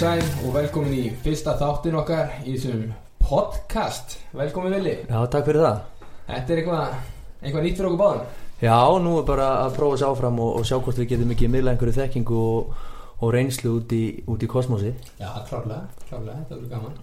sæl 0.00 0.22
og 0.46 0.54
velkomin 0.54 0.94
í 0.96 1.08
fyrsta 1.20 1.52
þáttin 1.60 1.96
okkar 2.00 2.30
í 2.48 2.54
þessum 2.54 2.86
podcast. 3.20 4.14
Velkomin 4.32 4.72
Vili. 4.72 4.94
Já, 5.04 5.18
takk 5.28 5.44
fyrir 5.44 5.60
það. 5.60 5.82
Þetta 6.28 6.54
er 6.54 6.60
eitthvað, 6.62 6.94
eitthvað 7.42 7.66
nýtt 7.66 7.76
fyrir 7.76 7.88
okkur 7.90 8.00
báðum? 8.00 8.30
Já, 8.62 8.78
nú 9.04 9.12
er 9.18 9.26
bara 9.28 9.48
að 9.66 9.74
prófa 9.76 9.98
þessi 9.98 10.06
áfram 10.08 10.40
og, 10.40 10.54
og 10.56 10.64
sjá 10.70 10.78
hvort 10.78 11.02
við 11.02 11.10
getum 11.10 11.34
ekki 11.34 11.50
miðla 11.52 11.74
einhverju 11.74 11.96
þekkingu 11.98 12.38
og, 12.46 12.70
og 13.18 13.34
reynslu 13.36 13.74
út 13.76 13.92
í, 13.92 14.00
út 14.24 14.46
í 14.46 14.48
kosmosi 14.54 14.94
Já, 15.20 15.28
klárlega, 15.50 15.82
klárlega, 16.06 16.38
þetta 16.38 16.56
verður 16.56 16.72
gaman. 16.72 16.96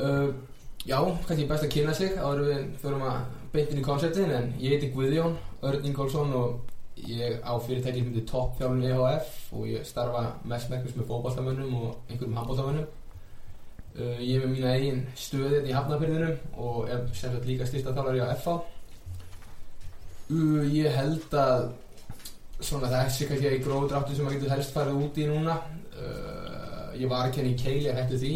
Uh, 0.00 0.32
Já, 0.88 0.98
kannski 1.26 1.48
best 1.50 1.68
að 1.68 1.74
kynna 1.74 1.98
sig 2.00 2.16
áður 2.16 2.46
við 2.46 2.64
förum 2.80 3.04
að 3.10 3.20
beintin 3.52 3.82
í 3.82 3.84
konceptin 3.84 4.32
en 4.32 4.54
ég 4.62 4.78
heiti 4.78 4.88
Guðjón 4.94 5.36
Örn 5.66 5.84
Ingólfsson 5.90 6.32
og 6.38 6.75
ég 6.96 7.40
á 7.44 7.52
fyrirtæki 7.60 8.00
sem 8.00 8.10
heitir 8.10 8.28
Top 8.30 8.56
Fjálun 8.58 8.84
EHF 8.84 9.52
og 9.52 9.66
ég 9.68 9.84
starfa 9.86 10.22
mest 10.48 10.70
mekkurs 10.72 10.96
með 10.96 11.10
fótballtamönnum 11.10 11.74
og 11.80 11.90
einhverjum 12.08 12.38
handballtamönnum 12.40 12.86
uh, 12.86 14.20
Ég 14.22 14.36
er 14.36 14.46
með 14.46 14.54
mína 14.54 14.74
eigin 14.76 15.02
stöðið 15.18 15.68
í 15.68 15.76
Hafnarfyrðinum 15.76 16.36
og 16.56 16.88
er 16.88 17.04
sem 17.12 17.34
sagt 17.34 17.48
líka 17.48 17.68
styrsta 17.68 17.94
þálari 17.96 18.24
á 18.24 18.32
FH 18.38 18.56
uh, 20.32 20.64
Ég 20.72 20.96
held 20.96 21.36
að 21.36 21.68
svona 22.64 22.88
þessi 22.88 23.28
kannski 23.28 23.52
í 23.58 23.62
gróðu 23.64 23.90
dráttu 23.92 24.16
sem 24.16 24.24
maður 24.24 24.40
getur 24.40 24.54
helst 24.54 24.72
farið 24.72 25.02
út 25.04 25.18
í 25.20 25.28
núna. 25.28 25.58
Uh, 25.92 26.56
Ég 26.96 27.10
var 27.10 27.26
að 27.26 27.34
kenna 27.36 27.52
í 27.52 27.58
keili 27.60 27.92
hættu 27.92 28.16
því. 28.20 28.32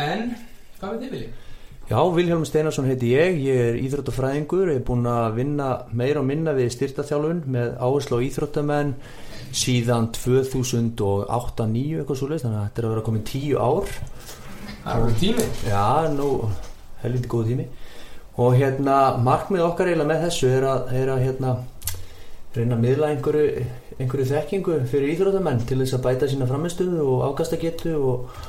En, 0.00 0.30
hvað 0.78 0.94
veit 0.94 1.02
þið 1.02 1.14
viljið? 1.14 1.49
Já, 1.90 1.98
Vilhelm 2.14 2.44
Steinarsson 2.46 2.86
heiti 2.86 3.08
ég, 3.16 3.40
ég 3.42 3.56
er 3.64 3.76
íþróttafræðingur, 3.82 4.68
ég 4.70 4.76
er 4.78 4.82
búinn 4.86 5.08
að 5.10 5.40
vinna 5.40 5.64
meira 5.90 6.20
og 6.20 6.26
minna 6.28 6.52
við 6.54 6.68
styrtaþjálfun 6.76 7.40
með 7.50 7.72
áherslu 7.82 8.20
á 8.22 8.26
íþróttamenn 8.28 8.92
síðan 9.50 10.06
2008-2009 10.14 11.96
eitthvað 11.98 12.20
svo 12.20 12.28
leist, 12.30 12.44
þannig 12.46 12.60
að 12.60 12.68
þetta 12.68 12.82
er 12.82 12.86
að 12.86 12.94
vera 12.94 13.02
komin 13.08 13.24
tíu 13.26 13.58
ár. 13.58 13.90
Það 14.84 15.08
er 15.08 15.18
tími. 15.24 15.48
Já, 15.66 15.88
nú, 16.14 16.28
helviti 17.02 17.32
góð 17.34 17.50
tími. 17.50 17.66
Og 18.38 18.56
hérna, 18.60 19.00
markmið 19.26 19.66
okkar 19.66 19.90
eiginlega 19.90 20.12
með 20.12 20.24
þessu 20.28 20.52
er 20.60 20.68
að, 20.70 20.94
er 21.00 21.12
að 21.16 21.24
hérna, 21.26 21.56
reyna 22.54 22.78
að 22.78 22.86
miðla 22.86 23.10
einhverju, 23.16 23.66
einhverju 23.98 24.30
þekkingu 24.30 24.78
fyrir 24.94 25.16
íþróttamenn 25.16 25.66
til 25.66 25.82
þess 25.82 25.98
að 25.98 26.06
bæta 26.06 26.30
sína 26.30 26.46
framistuðu 26.54 27.02
og 27.02 27.26
afkastagetu 27.32 27.98
og, 27.98 28.42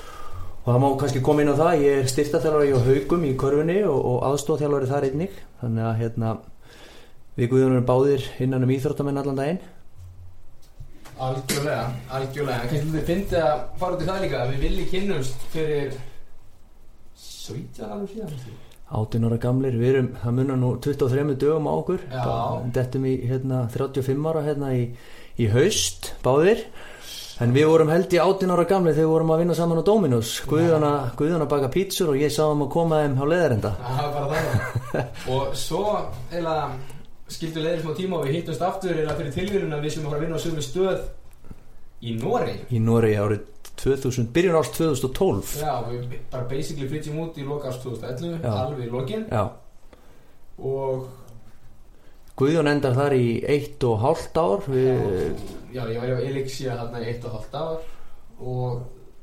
og 0.61 0.67
það 0.69 0.81
má 0.83 0.87
kannski 1.01 1.21
koma 1.25 1.41
inn 1.41 1.49
á 1.49 1.57
það 1.57 1.83
ég 1.83 1.99
er 2.03 2.09
styrtaþjálfari 2.11 2.73
á 2.77 2.85
haugum 2.85 3.23
í 3.25 3.33
korfunni 3.43 3.77
og, 3.89 3.97
og 3.97 4.17
aðstóðþjálfari 4.29 4.89
þar 4.91 5.07
einnig. 5.07 5.37
Þannig 5.61 5.87
að 5.87 6.01
hérna, 6.01 6.33
við 7.37 7.53
guðunum 7.53 7.87
báðir 7.87 8.27
innan 8.45 8.67
um 8.67 8.73
íþróttamenn 8.75 9.21
allan 9.21 9.39
daginn. 9.41 9.61
Algjörlega, 11.21 11.87
algjörlega. 12.17 12.67
Kannski 12.69 12.93
þið 12.93 13.07
fyndið 13.09 13.45
að 13.45 13.63
fara 13.81 13.97
út 13.97 14.01
í 14.01 14.09
það 14.09 14.23
líka 14.25 14.45
Við 14.51 14.63
viljið 14.67 14.91
kynnumst 14.93 15.47
fyrir 15.53 15.97
17 17.21 17.89
árum 17.89 18.07
síðan 18.11 18.31
held 18.35 18.45
ég. 18.51 18.61
18 18.91 19.27
ára 19.29 19.37
gamlir, 19.39 19.75
við 19.79 19.93
erum, 19.93 20.07
það 20.19 20.33
munar 20.35 20.57
nú 20.59 20.71
23 20.83 21.35
dögum 21.39 21.69
á 21.71 21.73
okkur. 21.73 22.01
Dettum 22.75 23.05
í 23.07 23.17
hérna, 23.23 23.63
35 23.71 24.25
ára 24.27 24.41
hérna 24.45 24.73
í, 24.75 24.87
í 25.39 25.47
haust, 25.53 26.11
báðir 26.25 26.65
En 27.41 27.53
við 27.55 27.65
vorum 27.71 27.89
held 27.89 28.11
í 28.13 28.19
18 28.21 28.51
ára 28.53 28.67
gamli 28.69 28.91
þegar 28.93 29.07
við 29.07 29.11
vorum 29.15 29.31
að 29.33 29.39
vinna 29.41 29.55
saman 29.57 29.79
á 29.81 29.83
Dominus 29.87 30.31
Guðjón 30.45 30.83
að 30.85 30.97
Guðjón 31.17 31.43
að 31.45 31.51
baka 31.55 31.69
pítsur 31.73 32.11
og 32.13 32.19
ég 32.21 32.33
sá 32.33 32.43
um 32.45 32.61
að 32.67 32.69
koma 32.75 32.99
þeim 33.01 33.15
á 33.17 33.25
leðarenda 33.31 33.71
Það 33.81 34.01
var 34.01 34.11
bara 34.17 34.41
það. 34.91 35.07
Og 35.35 35.55
svo 35.57 35.85
eða 36.37 36.57
skildu 37.31 37.63
leiðir 37.63 37.81
smá 37.81 37.95
tíma 37.97 38.19
og 38.19 38.27
við 38.27 38.37
hittumst 38.37 38.65
aftur 38.67 38.93
eða 38.93 39.15
fyrir 39.17 39.33
tilvíðun 39.39 39.73
að 39.73 39.87
við 39.87 39.95
sem 39.95 40.05
fara 40.05 40.19
að 40.19 40.25
vinna 40.27 40.37
á 40.37 40.43
sömu 40.45 40.65
stöð 40.67 41.01
í 42.01 42.13
Nóri 42.19 42.55
Í 42.69 42.83
Noregi 42.83 43.17
árið 43.23 43.41
2000, 43.81 44.29
byrjun 44.35 44.59
árs 44.59 44.71
2012 44.77 45.55
Já, 45.63 45.73
við 45.87 46.15
bara 46.29 46.45
basically 46.51 46.89
flytjum 46.91 47.23
út 47.23 47.41
í 47.41 47.47
loka 47.47 47.71
árs 47.71 47.81
2011 47.81 48.45
Já. 48.45 48.51
alveg 48.53 48.85
í 48.85 48.91
lokin. 48.93 49.25
Já, 49.31 49.47
og 50.61 51.07
Guðjón 52.39 52.71
endar 52.71 52.95
þar 52.97 53.15
í 53.17 53.25
eitt 53.43 53.83
og 53.85 53.99
hálft 54.01 54.37
ár. 54.39 54.63
Við, 54.71 55.35
já, 55.75 55.83
ég 55.83 55.99
var 55.99 56.15
á 56.15 56.19
Elixia 56.23 56.77
þarna 56.79 57.03
í 57.03 57.09
eitt 57.11 57.27
og 57.27 57.35
hálft 57.35 57.57
ár 57.59 57.83
og 58.41 58.79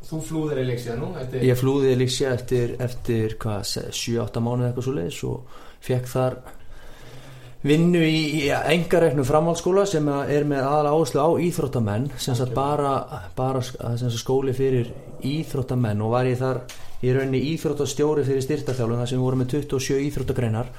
þú 0.08 0.20
flúðir 0.28 0.62
Elixia 0.62 0.94
nú 0.98 1.10
eftir, 1.18 1.42
Ég 1.48 1.58
flúði 1.58 1.94
Elixia 1.96 2.34
eftir, 2.36 2.76
eftir 2.82 3.34
hvað, 3.40 3.66
7-8 3.96 4.44
mánuð 4.44 4.68
eitthvað 4.68 4.86
svo 4.86 4.94
leiðis 4.94 5.24
og 5.26 5.58
fekk 5.88 6.10
þar 6.12 6.38
vinnu 7.66 8.02
í, 8.06 8.48
engareknu 8.54 9.24
framhaldsskóla 9.26 9.82
sem 9.90 10.06
er 10.30 10.46
með 10.46 10.62
aðal 10.62 10.92
áherslu 10.92 11.24
á 11.26 11.30
íþróttamenn 11.42 12.06
sem 12.14 12.36
sagt 12.38 12.54
bara, 12.54 12.92
bara 13.34 13.62
sem 13.64 14.12
skóli 14.14 14.54
fyrir 14.54 14.92
íþróttamenn 15.26 16.04
og 16.06 16.14
var 16.14 16.30
ég 16.30 16.38
þar 16.38 16.62
í 17.02 17.10
rauninni 17.14 17.42
íþróttastjóri 17.54 18.24
fyrir 18.26 18.46
styrtaþjálfum 18.46 19.02
þar 19.02 19.10
sem 19.10 19.18
við 19.18 19.26
vorum 19.26 19.42
með 19.42 19.52
27 19.56 20.06
íþróttagreinar 20.06 20.70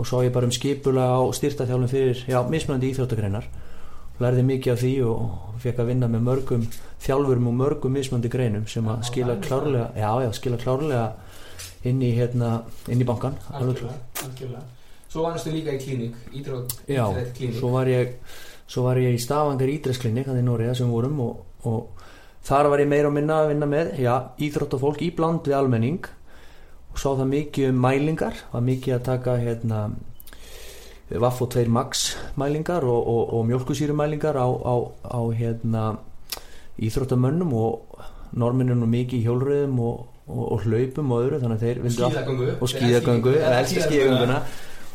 og 0.00 0.08
svo 0.08 0.22
ég 0.24 0.32
bara 0.32 0.48
um 0.48 0.54
skipula 0.54 1.10
á 1.12 1.20
styrtaþjálfum 1.36 1.90
fyrir, 1.92 2.24
já, 2.24 2.40
mismunandi 2.48 2.88
íþróttagreinar. 2.94 3.48
Lærði 4.20 4.44
mikið 4.48 4.72
af 4.72 4.80
því 4.80 4.92
og 5.08 5.60
fekk 5.60 5.82
að 5.82 5.90
vinna 5.92 6.08
með 6.08 6.24
mörgum 6.26 6.64
þjálfurum 7.04 7.48
og 7.50 7.56
mörgum 7.56 7.96
mismunandi 7.96 8.32
greinum 8.32 8.66
sem 8.68 8.88
að 8.88 9.04
skila 9.08 9.36
klárlega 9.44 9.90
já, 9.96 10.10
já, 10.24 10.30
skila 10.36 10.60
klárlega 10.60 11.04
inn 11.88 12.02
í, 12.04 12.10
hérna, 12.16 12.60
inn 12.88 13.00
í 13.00 13.08
bankan 13.08 13.36
algjörlega, 13.56 13.96
algjörlega. 14.24 14.62
Svo 15.10 15.24
vannastu 15.24 15.52
líka 15.52 15.74
í 15.74 15.80
Já, 15.80 15.96
íþrótt 16.38 17.32
klínik 17.36 17.58
svo 17.58 17.72
var 17.74 17.88
ég 17.90 18.12
svo 18.70 18.84
var 18.86 19.00
ég 19.02 19.16
í 19.16 19.20
Stavangar 19.20 19.72
ídresklinni 19.72 20.24
hann 20.28 20.38
í 20.38 20.44
Nóriða 20.46 20.76
sem 20.78 20.90
vorum 20.92 21.18
og, 21.24 21.40
og 21.66 22.04
þar 22.46 22.70
var 22.70 22.84
ég 22.84 22.90
meira 22.92 23.08
og 23.10 23.16
minna 23.16 23.40
að 23.42 23.54
vinna 23.54 23.68
með 23.68 23.96
já, 24.04 24.14
íþróttafólk 24.38 25.02
í 25.02 25.10
bland 25.16 25.48
við 25.48 25.56
almenning 25.58 26.06
og 26.92 26.98
sá 26.98 27.08
það 27.08 27.28
mikið 27.34 27.72
um 27.72 27.82
mælingar 27.84 28.38
var 28.52 28.64
mikið 28.66 28.96
að 28.96 29.04
taka 29.10 29.36
hérna 29.40 29.80
Vaff 31.10 31.42
og 31.42 31.50
2 31.50 31.66
Max 31.68 32.16
mælingar 32.38 32.86
og, 32.86 33.00
og, 33.08 33.34
og 33.34 33.46
mjölkusýru 33.48 33.96
mælingar 33.98 34.38
á, 34.38 34.46
á, 34.46 34.74
á 35.10 35.20
hérna 35.34 35.84
íþróttamönnum 36.78 37.52
og 37.54 38.02
norminum 38.32 38.86
mikið 38.86 39.18
í 39.18 39.24
hjólröðum 39.26 39.78
og, 39.82 40.06
og, 40.30 40.44
og 40.54 40.66
hlaupum 40.66 41.12
og 41.12 41.24
öðru 41.24 41.40
skíðagöngu. 41.42 42.52
Og 42.60 42.68
skíðagöngu, 42.70 43.34
skíðagönguna. 43.66 44.42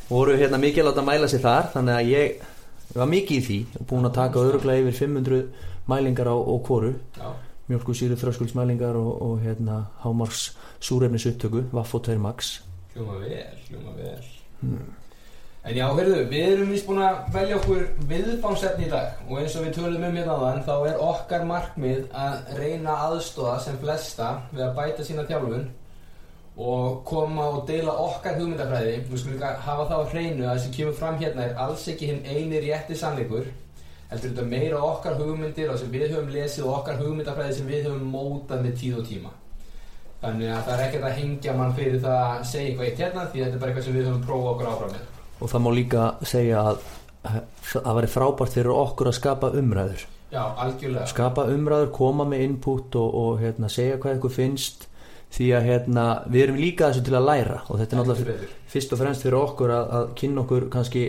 voru 0.10 0.38
hérna 0.38 0.58
mikið 0.62 0.86
láta 0.86 1.04
mæla 1.06 1.28
sig 1.28 1.42
þar 1.42 1.72
þannig 1.74 1.96
að 1.96 2.10
ég 2.12 2.44
var 2.96 3.10
mikið 3.10 3.38
í 3.38 3.46
því 3.48 3.60
og 3.80 3.88
búin 3.90 4.08
að 4.08 4.18
taka 4.20 4.44
öruglega 4.48 4.84
yfir 4.86 4.98
500 5.08 5.40
mælingar 5.90 6.30
á, 6.30 6.36
á 6.38 6.56
kóru 6.66 6.94
Já, 7.18 7.30
mjölkusýru 7.70 8.18
þröskuldsmælingar 8.20 8.98
og, 9.00 9.22
og 9.22 9.40
hérna 9.42 9.86
hámars 10.04 10.52
súrefnis 10.80 11.26
upptöku 11.26 11.66
Vaff 11.72 11.96
og 11.96 12.04
2 12.04 12.18
Max. 12.18 12.62
Hljóma 12.94 13.20
vel, 13.20 13.58
hljóma 13.70 13.96
vel. 13.98 14.30
Hmm. 14.62 14.94
En 15.66 15.74
já, 15.74 15.86
heyrðu, 15.98 16.18
við 16.30 16.44
erum 16.52 16.70
vist 16.70 16.86
búin 16.86 17.00
að 17.02 17.16
velja 17.34 17.56
okkur 17.58 17.88
viðfánsefni 18.10 18.86
í 18.86 18.90
dag 18.92 19.24
og 19.26 19.40
eins 19.42 19.56
og 19.58 19.66
við 19.66 19.80
tölum 19.80 20.04
um 20.06 20.20
hérna 20.20 20.36
áðan 20.38 20.62
þá 20.68 20.76
er 20.92 21.00
okkar 21.02 21.48
markmið 21.50 22.04
að 22.14 22.52
reyna 22.60 22.98
aðstóða 23.08 23.56
sem 23.64 23.80
flesta 23.82 24.28
við 24.52 24.62
að 24.68 24.76
bæta 24.78 25.08
sína 25.08 25.26
þjálfun 25.26 25.66
og 26.56 27.02
koma 27.10 27.48
og 27.56 27.66
deila 27.68 27.98
okkar 28.04 28.38
hugmyndafræði. 28.38 29.00
Við 29.10 29.24
skulum 29.24 29.42
hafa 29.42 29.88
það 29.90 30.06
á 30.06 30.12
hreinu 30.14 30.46
að 30.46 30.52
það 30.52 30.62
sem 30.68 30.76
kemur 30.78 31.00
fram 31.02 31.18
hérna 31.24 31.48
er 31.48 31.58
alls 31.66 31.88
ekki 31.92 32.12
hinn 32.12 32.22
eini 32.30 32.62
rétti 32.68 33.00
sannleikur 33.02 33.50
heldur 34.10 34.32
þetta 34.32 34.46
meira 34.50 34.82
okkar 34.86 35.18
hugmyndir 35.20 35.72
og 35.74 35.80
sem 35.82 35.92
við 35.94 36.12
höfum 36.12 36.30
lesið 36.34 36.68
og 36.68 36.78
okkar 36.80 37.02
hugmyndafræði 37.02 37.58
sem 37.58 37.70
við 37.70 37.88
höfum 37.90 38.14
mótað 38.14 38.64
með 38.66 38.78
tíð 38.82 39.00
og 39.02 39.10
tíma. 39.10 39.34
Þannig 40.22 40.52
að 40.56 40.62
það 40.66 40.76
er 40.76 40.84
ekkert 40.86 41.08
að 41.08 41.18
hengja 41.20 41.56
mann 41.58 41.76
fyrir 41.78 42.02
það 42.02 42.20
að 42.26 42.46
segja 42.50 42.70
eitthvað 42.70 42.88
eitt 42.90 43.02
hérna 43.04 43.26
því 43.30 43.44
þetta 43.44 43.58
er 43.58 43.62
bara 43.62 43.72
eitthvað 43.72 43.88
sem 43.88 43.98
við 43.98 44.08
höfum 44.10 44.26
prófað 44.26 44.52
okkur 44.54 44.70
áfram 44.72 44.94
með. 44.96 45.08
Og 45.36 45.52
það 45.52 45.64
má 45.66 45.70
líka 45.76 46.06
segja 46.26 46.64
að 46.72 46.84
það 47.66 47.96
væri 47.98 48.12
frábært 48.14 48.56
fyrir 48.56 48.72
okkur 48.76 49.10
að 49.10 49.18
skapa 49.20 49.52
umræður. 49.60 50.06
Já, 50.32 50.42
algjörlega. 50.66 51.06
Skapa 51.10 51.46
umræður, 51.54 51.92
koma 51.96 52.26
með 52.30 52.44
input 52.46 52.98
og, 53.00 53.16
og 53.22 53.40
hérna, 53.42 53.70
segja 53.72 54.00
hvað 54.02 54.20
ykkur 54.20 54.34
finnst 54.34 54.88
því 55.36 55.52
að 55.58 55.70
hérna, 55.70 56.06
við 56.32 56.46
erum 56.46 56.60
líka 56.62 56.90
þessu 56.90 57.06
til 57.06 57.18
að 57.20 57.30
læra. 57.30 57.62
Og 57.70 57.80
þetta 57.82 57.96
er 57.96 58.02
náttúrulega 58.02 58.50
fyrst 58.72 58.96
og 58.96 59.02
fremst 59.02 59.26
fyrir 59.26 59.40
okkur 59.40 59.74
að, 59.76 59.94
að 60.00 60.12
kynna 60.22 60.44
okkur 60.46 60.68
kannski 60.74 61.06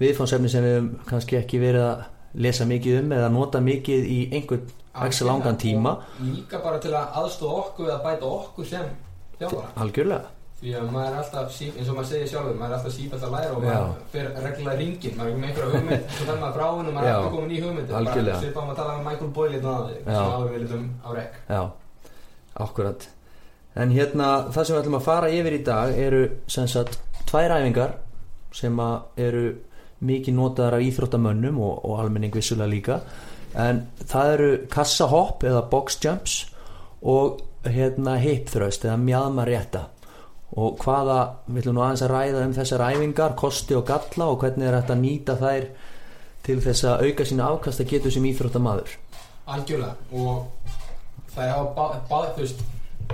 viðfánsefni 0.00 0.52
sem 0.52 0.66
við 0.66 0.90
kannski 1.08 1.38
ekki 1.40 1.60
verið 1.62 1.86
að 1.86 2.08
lesa 2.34 2.66
mikið 2.68 2.98
um 3.02 3.14
eða 3.16 3.30
nota 3.32 3.60
mikið 3.60 4.04
í 4.06 4.18
einhvern 4.36 4.66
ekki 5.06 5.24
langan 5.26 5.56
tíma. 5.60 5.96
Líka 6.22 6.60
bara 6.62 6.78
til 6.82 6.92
að 6.94 7.16
aðstofa 7.22 7.62
okkur 7.64 7.88
eða 7.88 8.02
bæta 8.04 8.26
okkur 8.26 8.68
sem 8.68 8.92
þjálfara. 9.38 9.72
Algjörlega. 9.82 10.36
Því 10.60 10.72
að 10.76 10.88
maður 10.92 11.14
er 11.14 11.18
alltaf, 11.22 11.54
eins 11.64 11.88
og 11.88 11.94
maður 11.96 12.08
segir 12.10 12.26
sjálfur 12.28 12.56
maður 12.58 12.72
er 12.74 12.76
alltaf 12.76 12.92
sífælt 12.92 13.22
að 13.24 13.30
læra 13.32 13.52
og 13.54 13.62
maður 13.64 13.94
fer 14.12 14.26
reglulega 14.44 14.74
ringin, 14.76 15.14
maður 15.16 15.30
er 15.30 15.38
með 15.40 15.48
einhverja 15.48 15.70
hugmynd 15.78 16.10
svo 16.18 16.34
maður 16.34 16.58
frá 16.58 16.66
hennu, 16.66 16.92
maður 16.96 17.06
er 17.08 17.14
alltaf 17.14 17.32
komin 17.36 17.54
í 17.54 17.60
hugmynd 17.64 17.94
Algjörlega. 18.00 18.40
svipað 18.42 18.66
um 18.66 18.72
að 18.74 18.80
tala 18.82 18.96
með 18.98 19.06
Michael 19.06 19.30
Boyle 19.38 19.62
Já. 19.62 20.10
sem 20.10 20.34
áður 20.34 20.50
við 20.52 20.60
litum 20.66 20.84
á 21.00 21.08
rekk 21.16 21.38
já, 21.48 21.62
akkurat 22.66 23.08
en 23.80 23.94
hérna 23.96 24.28
það 24.50 24.68
sem 24.68 24.76
við 24.76 24.82
ætlum 24.82 24.98
að 25.00 25.08
fara 25.08 25.32
yfir 25.38 25.56
í 25.56 25.62
dag 25.70 25.98
eru 26.04 26.22
sem 26.58 26.68
sagt 26.68 27.00
tvær 27.30 27.56
æfingar 27.56 27.96
sem 28.60 28.84
að 28.84 29.24
eru 29.30 29.44
mikið 30.00 30.36
notaðar 30.36 30.78
af 30.78 30.86
íþróttamönnum 30.86 31.60
og, 31.60 31.84
og 31.84 32.00
almenning 32.00 32.34
vissulega 32.34 32.70
líka. 32.70 33.00
En 33.58 33.84
það 34.06 34.32
eru 34.34 34.50
kassahopp 34.70 35.44
eða 35.44 35.62
box 35.70 35.98
jumps 36.04 36.36
og 37.02 37.40
hérna 37.66 38.16
hipþröst 38.20 38.86
eða 38.86 38.98
mjadma 39.00 39.46
rétta. 39.48 39.86
Og 40.60 40.80
hvaða, 40.82 41.18
við 41.46 41.62
ætlum 41.62 41.76
nú 41.76 41.84
aðeins 41.84 42.02
að 42.06 42.12
ræða 42.14 42.44
um 42.46 42.54
þessar 42.56 42.84
æfingar, 42.88 43.36
kosti 43.38 43.76
og 43.78 43.86
galla 43.86 44.30
og 44.32 44.40
hvernig 44.42 44.66
er 44.66 44.80
þetta 44.80 44.96
að 44.96 45.04
nýta 45.04 45.36
þær 45.38 45.68
til 46.46 46.58
þess 46.64 46.86
að 46.88 47.04
auka 47.06 47.26
sína 47.28 47.50
afkasta 47.52 47.86
getur 47.86 48.14
sem 48.14 48.26
íþróttamaður. 48.30 48.96
Algjörlega. 49.50 49.94
Og 50.10 50.46
það 51.34 51.44
er 51.46 51.54
á 51.54 51.62
bá, 51.76 51.84
bá, 52.10 52.18
þú 52.34 52.42
veist 52.42 52.64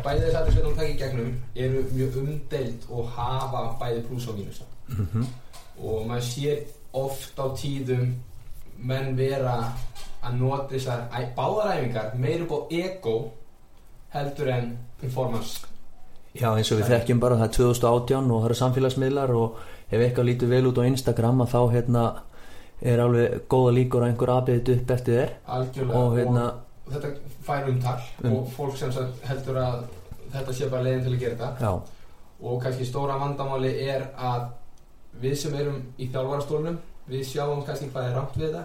bæði 0.04 0.22
þess 0.26 0.38
að 0.38 0.48
þess 0.48 0.60
að 0.60 0.70
taka 0.70 0.88
í 0.88 0.96
gegnum 1.00 1.34
eru 1.66 1.82
mjög 1.92 2.16
umdeild 2.22 2.88
og 2.92 3.12
hafa 3.16 3.66
bæði 3.80 4.06
pluss 4.08 4.28
og 4.30 4.38
mínus. 4.38 4.62
Mm 4.88 5.08
-hmm. 5.12 5.26
Og 5.82 6.06
maður 6.08 6.26
sér 6.31 6.58
oft 6.96 7.38
á 7.38 7.46
tíðum 7.58 8.14
menn 8.78 9.17
vera 9.17 9.73
að 10.26 10.38
nota 10.40 10.69
þessar 10.75 11.06
æ- 11.12 11.32
báðar 11.37 11.73
æfingar 11.76 12.14
meir 12.19 12.43
upp 12.46 12.52
á 12.52 12.61
ego 12.73 13.17
heldur 14.14 14.49
en 14.52 14.70
performance. 15.00 15.61
Já 16.37 16.50
eins 16.56 16.70
og 16.73 16.78
við 16.81 16.90
þekkjum 16.93 17.20
bara 17.20 17.37
það 17.40 17.46
er 17.49 17.55
2018 17.56 18.31
og 18.31 18.40
það 18.43 18.46
eru 18.50 18.58
samfélagsmiðlar 18.61 19.31
og 19.37 19.58
ef 19.90 20.00
eitthvað 20.00 20.26
lítur 20.28 20.49
vel 20.52 20.67
út 20.69 20.78
á 20.81 20.88
Instagram 20.88 21.40
að 21.44 21.52
þá 21.55 21.61
hérna 21.73 22.02
er 22.82 23.00
alveg 23.00 23.37
góða 23.49 23.73
líkur 23.78 24.02
að 24.05 24.11
einhver 24.11 24.32
aðbyrðið 24.34 24.81
upp 24.82 24.90
eftir 24.96 25.14
þér. 25.20 25.31
Algjörlega 25.56 26.00
og 26.02 26.17
hérna 26.19 26.44
og 26.87 26.93
þetta 26.93 27.12
fær 27.46 27.69
umtal 27.70 28.00
Um. 28.25 28.32
og 28.37 28.50
fólk 28.56 28.76
sem 28.76 28.93
heldur 29.26 29.56
að 29.62 29.78
þetta 30.34 30.52
sé 30.58 30.69
bara 30.70 30.82
leiðin 30.84 31.05
til 31.06 31.14
að 31.14 31.20
gera 31.25 31.37
þetta. 31.37 31.64
Já, 31.64 31.73
og 32.43 32.62
kannski 32.62 32.84
stóra 32.90 33.17
vandamáli 33.23 33.73
er 33.88 34.05
að 34.19 34.44
við 35.22 35.34
sem 35.40 35.54
erum 35.54 35.82
í 35.98 36.08
þjálfarastólunum 36.12 36.78
við 37.10 37.24
sjáum 37.28 37.62
kannski 37.66 37.88
hvað 37.92 38.08
er 38.10 38.16
rámt 38.18 38.36
við 38.36 38.46
þetta 38.48 38.64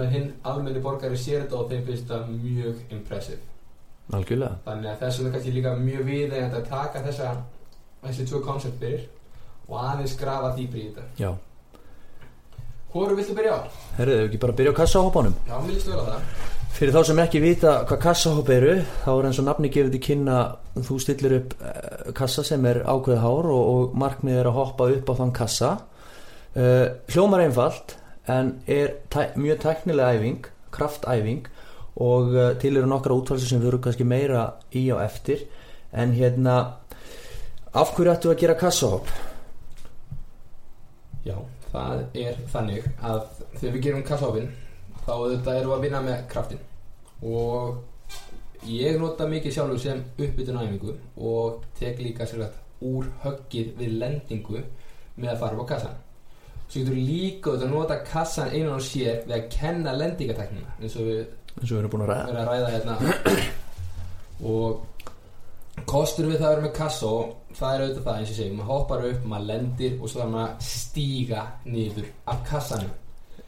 með 0.00 0.10
hinn 0.14 0.26
almenni 0.46 0.80
borgari 0.84 1.16
sér 1.18 1.44
þetta 1.44 1.56
og 1.62 1.70
þeim 1.72 1.86
finnst 1.88 2.10
það 2.10 2.28
mjög 2.44 2.82
impressive. 2.94 3.40
Algjörlega. 4.14 4.56
Þannig 4.66 4.90
að 4.92 5.00
þess 5.04 5.18
vegna 5.20 5.32
kannski 5.36 5.54
líka 5.54 5.72
mjög 5.78 6.04
viðeigandi 6.10 6.58
að 6.60 6.68
taka 6.70 7.02
þessa 7.06 7.30
þessi 8.04 8.26
tvö 8.30 8.40
koncept 8.46 8.78
fyrir 8.82 9.06
og 9.68 9.76
aðeins 9.84 10.16
grafa 10.18 10.52
dýpri 10.56 10.84
í 10.84 10.90
þetta. 10.90 11.06
Já, 11.18 11.30
Hvoru 12.90 13.14
viltu 13.14 13.34
byrja 13.38 13.54
á? 13.54 13.60
herruðu, 14.00 14.22
ef 14.24 14.28
ekki 14.30 14.38
bara 14.42 14.54
byrja 14.58 14.72
á 14.74 14.78
kassahópanum 14.80 15.34
Já, 15.46 15.54
mér 15.62 15.74
líst 15.76 15.86
vel 15.86 16.00
á 16.02 16.04
það 16.10 16.22
Fyrir 16.70 16.94
þá 16.94 17.00
sem 17.08 17.20
ekki 17.20 17.40
vita 17.42 17.72
hvað 17.88 18.02
kassahóp 18.04 18.50
eru 18.54 18.74
þá 19.02 19.10
er 19.12 19.26
eins 19.28 19.38
og 19.42 19.46
nafni 19.48 19.70
gefið 19.74 19.94
til 19.96 20.02
kynna 20.06 20.36
þú 20.78 20.98
stillir 21.02 21.34
upp 21.40 21.54
eh, 21.66 22.10
kassa 22.16 22.44
sem 22.46 22.66
er 22.70 22.82
ákveðið 22.86 23.24
hár 23.24 23.48
og, 23.52 23.70
og 23.72 23.96
markmið 24.00 24.38
er 24.40 24.50
að 24.50 24.58
hoppa 24.58 24.86
upp 24.94 25.10
á 25.10 25.14
þann 25.18 25.34
kassa 25.36 25.70
uh, 26.56 26.86
hljómar 27.10 27.44
einfalt 27.44 27.96
en 28.30 28.54
er 28.70 28.94
tæ 29.12 29.34
mjög 29.36 29.60
tæknilega 29.66 30.14
æfing 30.16 30.46
kraftæfing 30.72 31.50
og 32.00 32.32
uh, 32.36 32.52
til 32.62 32.76
eru 32.78 32.88
nokkra 32.88 33.18
útvalsi 33.18 33.50
sem 33.50 33.60
við 33.60 33.74
eru 33.74 33.82
kannski 33.84 34.06
meira 34.06 34.46
í 34.72 34.86
á 34.94 35.02
eftir 35.02 35.44
en 35.92 36.14
hérna 36.14 36.56
af 37.74 37.92
hverju 37.96 38.14
ættu 38.14 38.30
að 38.30 38.40
gera 38.40 38.58
kassahóp? 38.58 39.10
Já, 41.26 41.36
það 41.74 42.02
er 42.18 42.40
þannig 42.50 42.88
að 43.02 43.22
þegar 43.58 43.74
við 43.74 43.82
gerum 43.84 44.04
kassahópin 44.06 44.50
þá 45.10 45.14
auðvitað 45.16 45.60
erum 45.60 45.72
við 45.72 45.76
að 45.76 45.86
vinna 45.86 46.02
með 46.06 46.20
kraftin 46.30 46.66
og 47.26 48.68
ég 48.70 49.00
nota 49.00 49.26
mikið 49.28 49.56
sjálfur 49.56 49.82
sem 49.82 50.04
uppbytun 50.14 50.60
æfingu 50.60 50.94
og 51.30 51.64
tek 51.80 51.98
líka 52.04 52.28
sér 52.28 52.46
að 52.46 52.86
úr 52.90 53.10
höggið 53.24 53.74
við 53.80 53.98
lendingu 54.00 54.62
með 55.16 55.34
að 55.34 55.42
fara 55.42 55.66
á 55.66 55.70
kassan 55.72 55.98
svo 56.70 56.84
getur 56.84 56.94
líka 56.94 57.50
auðvitað 57.50 57.66
að 57.66 57.74
nota 57.74 57.98
kassan 58.06 58.54
einan 58.54 58.76
og 58.76 58.84
sér 58.86 59.24
við 59.26 59.36
að 59.36 59.48
kenna 59.56 59.96
lendingateknina 59.96 60.76
eins 60.78 60.96
og 60.96 61.08
við 61.10 61.20
eins 61.56 61.66
og 61.66 61.74
við 61.74 61.80
erum 61.80 61.92
búin 61.96 62.04
að 62.06 62.12
ræða. 62.12 62.30
að 62.30 62.48
ræða 62.50 62.70
hérna. 62.76 62.94
Og 64.40 65.84
kostur 65.90 66.30
við 66.30 66.38
það 66.38 66.46
að 66.46 66.54
vera 66.54 66.66
með 66.66 66.74
kassa 66.78 67.10
og 67.10 67.56
það 67.58 67.74
er 67.74 67.84
auðvitað 67.84 68.06
það 68.06 68.20
eins 68.20 68.30
og 68.30 68.38
segi 68.38 68.54
maður 68.56 68.70
hoppar 68.70 69.06
upp, 69.10 69.26
maður 69.32 69.48
lendir 69.50 69.96
og 69.98 70.06
svo 70.06 70.22
þarf 70.22 70.32
maður 70.36 70.52
að 70.54 70.68
stíga 70.70 71.44
niður 71.66 72.10
af 72.30 72.42
kassanum 72.48 72.94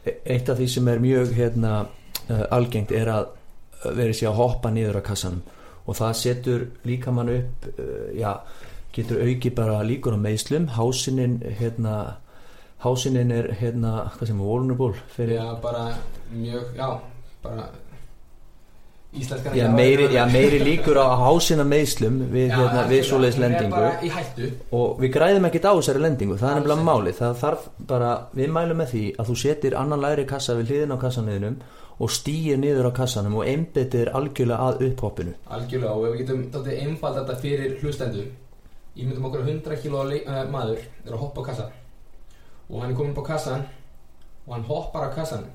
Eitt 0.03 0.49
af 0.51 0.59
því 0.59 0.67
sem 0.67 0.87
er 0.91 0.99
mjög 1.03 1.33
hérna, 1.37 1.73
uh, 2.29 2.45
algengt 2.51 2.91
er 2.91 3.11
að 3.11 3.31
verið 3.83 4.17
sér 4.19 4.31
að 4.31 4.39
hoppa 4.39 4.71
niður 4.71 4.99
að 4.99 5.07
kassanum. 5.09 5.43
Og 5.83 5.97
það 5.99 6.19
setur 6.19 6.65
líka 6.87 7.11
mann 7.11 7.31
upp 7.33 7.67
uh, 7.73 8.09
já, 8.15 8.31
getur 8.95 9.23
auki 9.23 9.51
bara 9.55 9.81
líkur 9.83 10.15
á 10.15 10.19
meðslum 10.19 10.67
hásinin 10.77 11.39
hérna, 11.59 12.17
hásinin 12.83 13.31
er 13.31 13.51
hérna, 13.59 14.11
hvað 14.17 14.29
sem 14.29 14.43
er 14.43 14.51
vulnerable 14.51 15.07
fyrir, 15.15 15.39
já, 15.39 15.55
bara 15.63 15.87
mjög, 16.31 16.75
já, 16.77 16.89
bara 17.43 17.69
íslenskar 19.13 19.55
já, 19.57 19.67
meiri, 19.69 20.07
já, 20.13 20.23
meiri 20.31 20.59
líkur 20.63 20.97
á 20.97 21.13
hásina 21.21 21.65
meðslum 21.67 22.19
við, 22.33 22.53
hérna, 22.55 22.83
við 22.89 23.05
svoleiðis 23.07 23.39
lendingu. 23.41 24.49
og 24.73 24.99
við 25.01 25.13
græðum 25.13 25.47
ekkert 25.49 25.69
á 25.69 25.73
þessari 25.77 26.03
lendingu 26.03 26.37
það 26.41 26.49
er 26.49 26.59
nefnilega 26.59 26.87
máli 26.89 27.15
það 27.19 27.39
þarf 27.43 27.69
bara, 27.93 28.11
við 28.33 28.53
mælum 28.57 28.83
með 28.83 28.93
því 28.93 29.05
að 29.17 29.31
þú 29.31 29.39
setir 29.45 29.77
annan 29.79 30.03
læri 30.03 30.27
kassa 30.29 30.57
við 30.57 30.73
hliðin 30.73 30.95
á 30.95 31.03
kassaniðinum 31.03 31.57
og 32.03 32.09
stýir 32.09 32.57
niður 32.57 32.89
á 32.89 32.91
kassanum 32.97 33.37
og 33.37 33.47
einbyttir 33.47 34.09
algjörlega 34.17 34.69
að 34.69 34.87
upphoppinu. 34.87 35.35
Algjörlega 35.53 35.93
og 35.93 36.07
við 36.07 36.23
getum 36.23 36.47
dálítið 36.51 36.87
einfald 36.87 37.19
þetta 37.19 37.35
fyrir 37.43 37.75
hlustendum 37.83 38.31
ég 38.93 39.07
myndum 39.07 39.25
okkur 39.29 39.41
að 39.41 39.51
100 39.55 39.79
kg 39.81 40.17
uh, 40.21 40.43
maður 40.53 40.81
er 40.81 41.13
að 41.15 41.21
hoppa 41.21 41.41
á 41.41 41.47
kassan 41.49 41.71
og 42.69 42.81
hann 42.81 42.91
er 42.91 42.97
komin 42.97 43.13
upp 43.13 43.23
á 43.25 43.29
kassan 43.31 43.63
og 44.45 44.53
hann 44.53 44.65
hoppar 44.67 45.07
á 45.09 45.15
kassan 45.15 45.47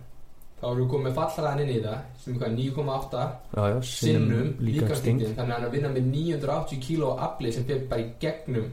þá 0.59 0.65
erum 0.69 0.81
við 0.81 0.89
komin 0.91 1.07
með 1.07 1.19
fallræðan 1.19 1.61
inn 1.63 1.71
í 1.71 1.81
það 1.85 1.99
sem 2.23 2.33
er 2.33 2.41
hvað 2.41 2.57
9,8 2.59 3.27
já, 3.55 3.63
já, 3.73 3.77
sinnum 3.91 4.49
líka 4.67 4.89
sting. 4.89 5.21
Stingin 5.21 5.37
þannig 5.37 5.55
að 5.55 5.63
hann 5.65 5.75
vinna 5.75 5.93
með 5.95 6.09
980 6.15 6.81
kg 6.87 7.13
afli 7.29 7.53
sem 7.55 7.67
fyrir 7.69 7.85
bara 7.91 8.03
í 8.03 8.09
gegnum 8.23 8.73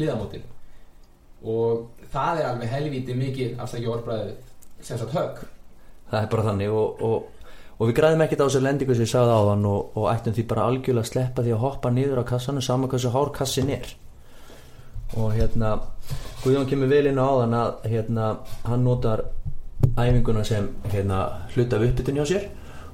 liðamótin. 0.00 0.46
Og 1.50 2.06
það 2.14 2.40
er 2.40 2.48
alveg 2.50 2.72
helvíti 2.72 3.16
mikið 3.16 3.60
afsækja 3.64 3.92
orðbræðið 3.96 4.80
sem 4.86 5.00
sagt 5.00 5.16
högg. 5.16 5.44
Það 6.10 6.24
er 6.24 6.32
bara 6.32 6.46
þannig 6.48 6.74
og, 6.80 7.04
og, 7.04 7.52
og 7.76 7.90
við 7.90 7.96
græðum 8.00 8.24
ekkert 8.24 8.44
á 8.44 8.46
þessari 8.46 8.68
lendingu 8.68 8.96
sem 8.96 9.06
ég 9.06 9.12
sagði 9.12 9.36
áðan 9.36 9.68
og, 9.70 9.96
og 10.00 10.08
ættum 10.14 10.36
því 10.36 10.46
bara 10.52 10.68
algjörlega 10.70 11.04
að 11.04 11.12
sleppa 11.12 11.44
því 11.44 11.56
að 11.56 11.64
hoppa 11.66 11.92
niður 11.94 12.22
á 12.24 12.30
kassanum 12.32 12.64
saman 12.64 12.92
hversu 12.92 13.12
hár 13.12 13.32
kassin 13.36 13.72
er. 13.76 13.92
Og 15.20 15.34
hérna 15.34 15.76
Guðjón 16.40 16.68
kemur 16.70 16.88
vel 16.88 17.10
inn 17.10 17.18
á 17.20 17.24
áðan 17.28 17.54
að 17.58 17.82
hérna, 17.92 18.26
hann 18.64 18.84
notar 18.86 19.20
æfinguna 19.96 20.44
sem 20.44 20.68
hérna, 20.92 21.20
hluta 21.54 21.76
af 21.76 21.86
uppbytun 21.88 22.20
hjá 22.20 22.26
sér. 22.26 22.48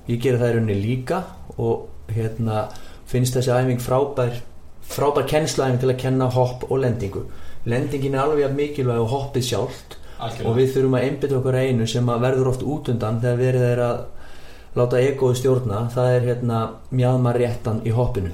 Ég 0.09 0.21
geri 0.23 0.39
það 0.39 0.51
í 0.51 0.57
rauninni 0.57 0.77
líka 0.83 1.23
og 1.59 2.13
hérna, 2.15 2.69
finnst 3.07 3.37
þessi 3.39 3.55
æfing 3.55 3.83
frábær 3.83 4.41
frábær 4.87 5.27
kennsluæfing 5.29 5.81
til 5.83 5.91
að 5.91 6.01
kenna 6.01 6.29
hopp 6.31 6.67
og 6.71 6.81
lendingu. 6.83 7.25
Lendingin 7.67 8.15
er 8.15 8.25
alveg 8.25 8.55
mikilvæg 8.55 9.03
og 9.03 9.11
hoppið 9.11 9.49
sjálft 9.49 9.97
og 10.19 10.53
við 10.57 10.73
þurfum 10.75 10.97
að 10.97 11.07
einbytta 11.09 11.39
okkur 11.41 11.59
einu 11.59 11.87
sem 11.91 12.07
verður 12.07 12.53
oft 12.53 12.63
út 12.63 12.91
undan 12.93 13.19
þegar 13.21 13.41
verið 13.41 13.65
er 13.73 13.83
að 13.85 14.05
láta 14.77 15.01
egoði 15.03 15.41
stjórna. 15.41 15.81
Það 15.93 16.11
er 16.13 16.29
hérna 16.31 16.61
mjadma 16.91 17.33
réttan 17.37 17.83
í 17.85 17.95
hoppinu. 17.97 18.31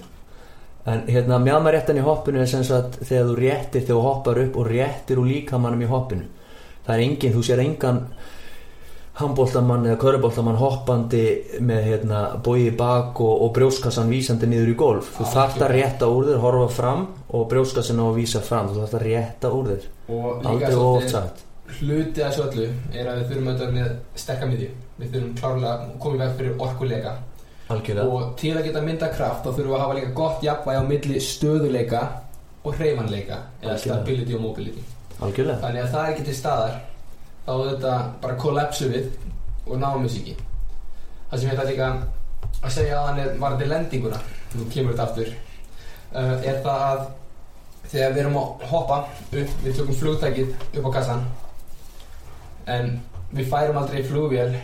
En 0.87 1.05
hérna 1.09 1.39
mjadma 1.43 1.73
réttan 1.73 1.99
í 1.99 2.05
hoppinu 2.05 2.43
er 2.43 2.51
sem 2.51 2.65
sagt 2.67 3.01
þegar 3.01 3.31
þú 3.31 3.39
réttir 3.41 3.87
þegar 3.87 3.97
þú 3.97 4.05
hoppar 4.07 4.43
upp 4.45 4.61
og 4.61 4.71
réttir 4.71 5.23
úr 5.23 5.31
líkamannum 5.31 5.83
í 5.87 5.91
hoppinu. 5.91 6.29
Það 6.83 6.95
er 6.95 7.05
engin, 7.07 7.35
þú 7.35 7.43
sér 7.47 7.63
engan 7.63 8.01
handbóltamann 9.19 9.85
eða 9.87 9.99
köruboltamann 10.01 10.57
hoppandi 10.57 11.23
með 11.61 11.87
hérna 11.91 12.21
bóið 12.45 12.67
í 12.71 12.75
bak 12.79 13.21
og, 13.21 13.33
og 13.45 13.51
brjóskassan 13.57 14.11
vísandi 14.13 14.49
niður 14.49 14.73
í 14.73 14.77
golf. 14.81 15.11
Þú 15.19 15.27
Algjörlega. 15.27 15.35
þarft 15.37 15.65
að 15.67 15.73
rétta 15.77 16.09
úr 16.09 16.29
þér, 16.31 16.39
horfa 16.47 16.69
fram 16.73 17.03
og 17.29 17.49
brjóskassan 17.51 18.01
á 18.01 18.05
að 18.07 18.21
vísa 18.21 18.41
fram. 18.45 18.71
Þú 18.71 18.79
þarft 18.81 18.97
að 18.99 19.05
rétta 19.07 19.51
úr 19.53 19.73
þér. 19.73 19.91
Og 20.09 20.47
aldrei 20.53 20.71
of 20.71 20.85
oft 20.87 21.11
svolítið 21.11 21.13
sagt. 21.13 21.45
hluti 21.73 22.23
að 22.23 22.31
þessu 22.31 22.47
öllu 22.47 22.65
er 22.93 23.11
að 23.11 23.19
við 23.19 23.29
þurfum 23.29 23.51
auðvitað 23.51 23.77
með 23.77 23.93
sterka 24.23 24.49
miðju. 24.49 24.71
Við 24.97 25.13
þurfum 25.13 25.35
klárlega 25.43 25.75
að 25.75 25.85
koma 26.05 26.17
í 26.17 26.23
veg 26.23 26.33
fyrir 26.39 26.65
orkuleika. 26.69 27.13
Algjörlega. 27.73 28.07
Og 28.09 28.33
til 28.41 28.55
að 28.57 28.67
geta 28.69 28.83
mynda 28.85 29.11
kraft 29.13 29.45
þá 29.45 29.51
þurfum 29.51 29.73
við 29.73 29.77
að 29.77 29.85
hafa 29.85 29.99
líka 29.99 30.15
gott 30.17 30.43
jafnvægi 30.45 30.81
á 30.81 30.85
milli 30.89 31.21
stöðuleika 31.21 32.03
og 32.63 32.81
hreyfanleika 32.81 33.39
eða 33.61 33.77
stability 33.81 34.37
og 34.37 34.45
mobility. 34.45 34.85
Algjörlega. 35.23 35.61
Þannig 35.63 35.85
að 35.85 35.95
það 35.95 36.03
er 36.03 36.13
ekki 36.13 36.27
til 36.29 36.37
staðar 36.37 36.81
þá 37.47 37.53
er 37.53 37.69
þetta 37.71 37.95
bara 38.23 38.39
kollapsu 38.41 38.89
við 38.93 39.09
og 39.67 39.79
náum 39.81 40.07
þessu 40.07 40.23
ekki. 40.23 40.37
Það 41.31 41.41
sem 41.41 41.49
ég 41.49 41.55
ætla 41.55 41.69
líka 41.71 41.89
að 42.63 42.75
segja 42.77 42.99
að 42.99 43.09
hann 43.09 43.21
er 43.23 43.35
varandi 43.41 43.69
lendinguna 43.71 44.21
nú 44.53 44.69
kemur 44.71 44.95
þetta 44.95 45.07
aftur 45.09 45.31
uh, 45.33 46.37
er 46.45 46.61
það 46.65 46.85
að 46.89 47.05
þegar 47.93 48.13
við 48.15 48.23
erum 48.23 48.39
að 48.41 48.67
hoppa 48.71 48.99
upp, 49.03 49.55
við 49.65 49.79
tökum 49.79 49.99
flugtækið 49.99 50.53
upp 50.79 50.89
á 50.89 50.95
kassan 50.99 51.25
en 52.73 52.93
við 53.33 53.49
færum 53.51 53.81
aldrei 53.81 54.05
flugvél 54.07 54.57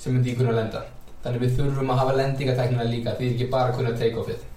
sem 0.00 0.14
myndi 0.14 0.32
í 0.32 0.38
kunna 0.38 0.56
lenda. 0.56 0.86
Þannig 1.22 1.44
við 1.44 1.58
þurfum 1.60 1.92
að 1.94 2.00
hafa 2.02 2.14
lendingateknina 2.18 2.88
líka 2.88 3.16
því 3.18 3.34
ekki 3.34 3.50
bara 3.52 3.70
að 3.70 3.78
kunna 3.78 3.98
take 3.98 4.18
offið 4.18 4.48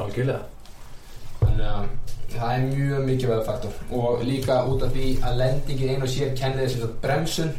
algjörlega 0.00 0.55
Þannig 1.56 1.72
að 1.72 2.16
það 2.36 2.54
er 2.54 2.64
mjög 2.72 3.06
mikilvæg 3.06 3.46
faktor 3.46 3.76
og 3.96 4.24
líka 4.26 4.58
út 4.68 4.82
af 4.84 4.92
því 4.92 5.12
að 5.24 5.38
lendingin 5.40 5.94
einu 5.94 6.04
og 6.04 6.12
sér 6.12 6.34
kennir 6.36 6.66
þess 6.66 6.84
að 6.84 6.98
bremsun 7.04 7.54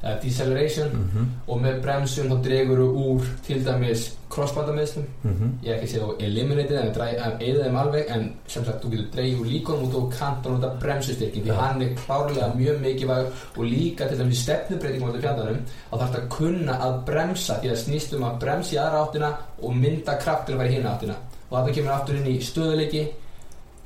eða 0.00 0.14
deceleration 0.22 0.94
mhm, 0.96 1.26
og 1.52 1.58
með 1.60 1.82
bremsun 1.84 2.30
þá 2.32 2.38
dregur 2.46 2.78
þú 2.80 3.02
úr 3.04 3.26
til 3.44 3.58
dæmis 3.66 4.06
crossbandamiðslum 4.32 5.06
mhm. 5.26 5.50
Ég 5.64 5.74
er 5.74 5.76
ekki 5.76 5.90
segja 5.92 6.06
þú 6.06 6.14
eliminated 6.24 6.78
en 6.78 7.34
eða 7.44 7.66
þeim 7.66 7.78
alveg 7.82 8.12
en 8.14 8.26
sem 8.48 8.64
sagt 8.64 8.84
þú 8.84 8.92
getur 8.94 9.10
dreigð 9.14 9.42
úr 9.42 9.50
líkonum 9.52 9.86
og 9.86 9.94
þú 9.94 10.02
kannt 10.16 10.48
að 10.48 10.56
nota 10.56 10.72
bremsustyrki 10.84 11.44
því 11.44 11.52
Já. 11.52 11.58
hann 11.60 11.84
er 11.84 11.94
klárlega 12.00 12.50
mjög 12.56 12.82
mikilvæg 12.86 13.32
og 13.56 13.64
líka 13.64 14.08
til 14.08 14.20
dæmis 14.22 14.44
stefnubreitingum 14.46 15.08
á 15.08 15.12
þetta 15.12 15.26
fjandanum 15.26 15.64
að 15.90 16.04
þarf 16.04 16.20
að 16.20 16.28
kunna 16.36 16.78
að 16.88 17.00
bremsa 17.10 17.60
því 17.60 17.74
að 17.74 17.82
snýst 17.84 18.16
um 18.16 18.28
að 18.30 18.38
bremsa 18.46 18.76
í 18.76 18.80
aðra 18.80 19.04
áttina 19.04 19.34
og 19.60 19.76
mynda 19.76 20.16
kraft 20.24 20.46
til 20.46 20.56
að 20.56 20.62
fara 20.62 20.72
í 20.72 20.78
hina 20.78 20.94
áttina. 20.94 21.20
Og 21.50 21.56
þetta 21.58 21.76
kemur 21.76 21.92
aftur 21.96 22.16
inn 22.16 22.30
í 22.30 22.38
stöðuleiki 22.46 23.08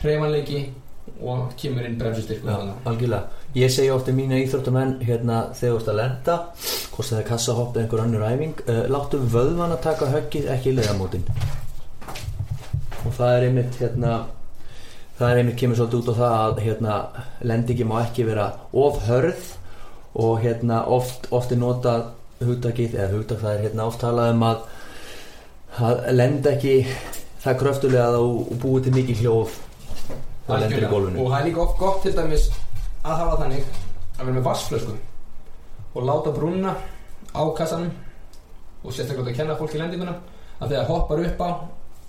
hreyfanleiki 0.02 0.64
og 1.22 1.52
kemur 1.60 1.86
inn 1.86 1.98
bremsustyrku 2.00 2.48
Já, 2.48 2.74
algjörlega. 2.88 3.42
Ég 3.54 3.70
segi 3.70 3.90
ofta 3.94 4.12
mínu 4.12 4.38
íþróttamenn 4.42 4.96
hérna 5.04 5.40
þegar 5.54 5.74
þú 5.74 5.80
ert 5.80 5.90
að 5.92 5.98
lenda 6.00 6.36
hvort 6.94 7.08
það 7.10 7.18
er 7.20 7.28
kassahopp 7.28 7.76
eða 7.76 7.84
einhver 7.84 8.02
annur 8.04 8.24
æfing 8.26 8.62
uh, 8.64 8.80
láttu 8.90 9.20
vöðvan 9.34 9.74
að 9.76 9.84
taka 9.84 10.10
höggið 10.14 10.48
ekki 10.54 10.72
í 10.72 10.78
leiðamótin 10.78 11.28
og 13.04 13.12
það 13.14 13.34
er 13.36 13.46
einmitt 13.48 13.78
hérna 13.78 14.14
það 15.18 15.28
er 15.30 15.40
einmitt 15.40 15.58
kemur 15.60 15.78
svolítið 15.78 16.00
út 16.00 16.10
á 16.10 16.20
það 16.20 16.36
að 16.38 16.62
hérna 16.64 16.94
lendingi 17.50 17.86
má 17.86 17.96
ekki 18.00 18.26
vera 18.26 18.46
of 18.72 19.02
hörð 19.06 19.50
og 20.14 20.40
hérna 20.42 20.84
oft, 20.94 21.28
oft 21.34 21.52
er 21.52 21.60
notað 21.60 22.08
hugtakið 22.44 22.96
eða 22.96 23.12
hugtak 23.12 23.42
það 23.42 23.52
er 23.52 23.62
hérna 23.68 23.86
oft 23.90 24.02
talað 24.02 24.32
um 24.34 24.48
að 24.48 24.64
að 25.84 26.02
lenda 26.14 26.54
ekki 26.54 26.74
það 27.44 27.60
kröftulega 27.60 28.08
að 28.08 28.18
þú 28.18 28.58
búið 28.62 28.84
til 28.86 28.96
mikið 28.98 29.22
hljóð 29.22 29.56
það 30.46 30.62
lendir 30.64 30.86
í 30.86 30.90
gólfinu. 30.92 31.20
Og 31.22 31.30
það 31.32 31.38
er 31.40 31.48
líka 31.48 31.64
oft 31.64 31.78
gott 31.80 32.02
til 32.04 32.14
dæmis 32.16 32.48
að 33.04 33.20
hafa 33.20 33.38
þannig 33.42 33.64
að 34.14 34.24
vera 34.24 34.36
með 34.36 34.46
vassflösku 34.48 34.96
og 35.94 36.08
láta 36.08 36.34
brúna 36.34 36.74
á 37.34 37.42
kassanum 37.56 37.92
og 38.84 38.92
sérstaklega 38.92 39.32
að 39.32 39.38
kenna 39.38 39.56
fólki 39.58 39.80
lendinguna 39.80 40.14
að 40.60 40.74
þegar 40.74 40.90
hoppar 40.90 41.24
upp 41.24 41.42
á 41.44 41.50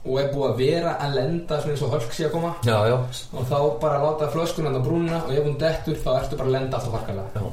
og 0.06 0.18
er 0.22 0.28
búið 0.30 0.50
að 0.52 0.60
vera 0.60 0.96
að 1.02 1.16
lenda 1.18 1.60
svona 1.62 1.74
eins 1.74 1.84
og 1.86 1.94
hölk 1.96 2.12
sé 2.14 2.28
að 2.28 2.34
koma 2.36 2.52
Já, 2.66 2.76
já, 2.92 2.96
og 3.34 3.48
þá 3.50 3.58
bara 3.82 4.02
láta 4.04 4.28
flöskuna 4.34 4.74
á 4.78 4.82
brúna 4.86 5.22
og 5.24 5.32
ef 5.34 5.48
hún 5.48 5.58
dettur 5.62 5.98
þá 5.98 6.10
ertu 6.20 6.38
bara 6.38 6.50
að 6.52 6.58
lenda 6.58 6.78
alltaf 6.78 6.94
farkalega 6.94 7.30
Já, 7.34 7.46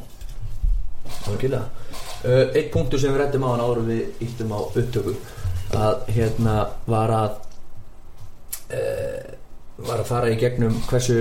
algjörlega. 1.33 1.65
Uh, 2.23 2.45
Eitt 2.53 2.69
punktur 2.75 3.01
sem 3.01 3.15
við 3.15 3.23
rættum 3.23 3.47
á 3.49 3.53
hann 3.55 3.65
árum 3.65 3.89
við 3.89 4.27
íttum 4.27 4.53
á 4.53 4.61
upptöku 4.69 5.15
að 5.73 6.13
hérna 6.13 6.57
var 6.87 7.15
að 7.17 7.39
uh, 8.77 9.33
var 9.79 10.03
að 10.03 10.09
fara 10.09 10.31
í 10.33 10.39
gegnum 10.41 10.75
hversu 10.89 11.19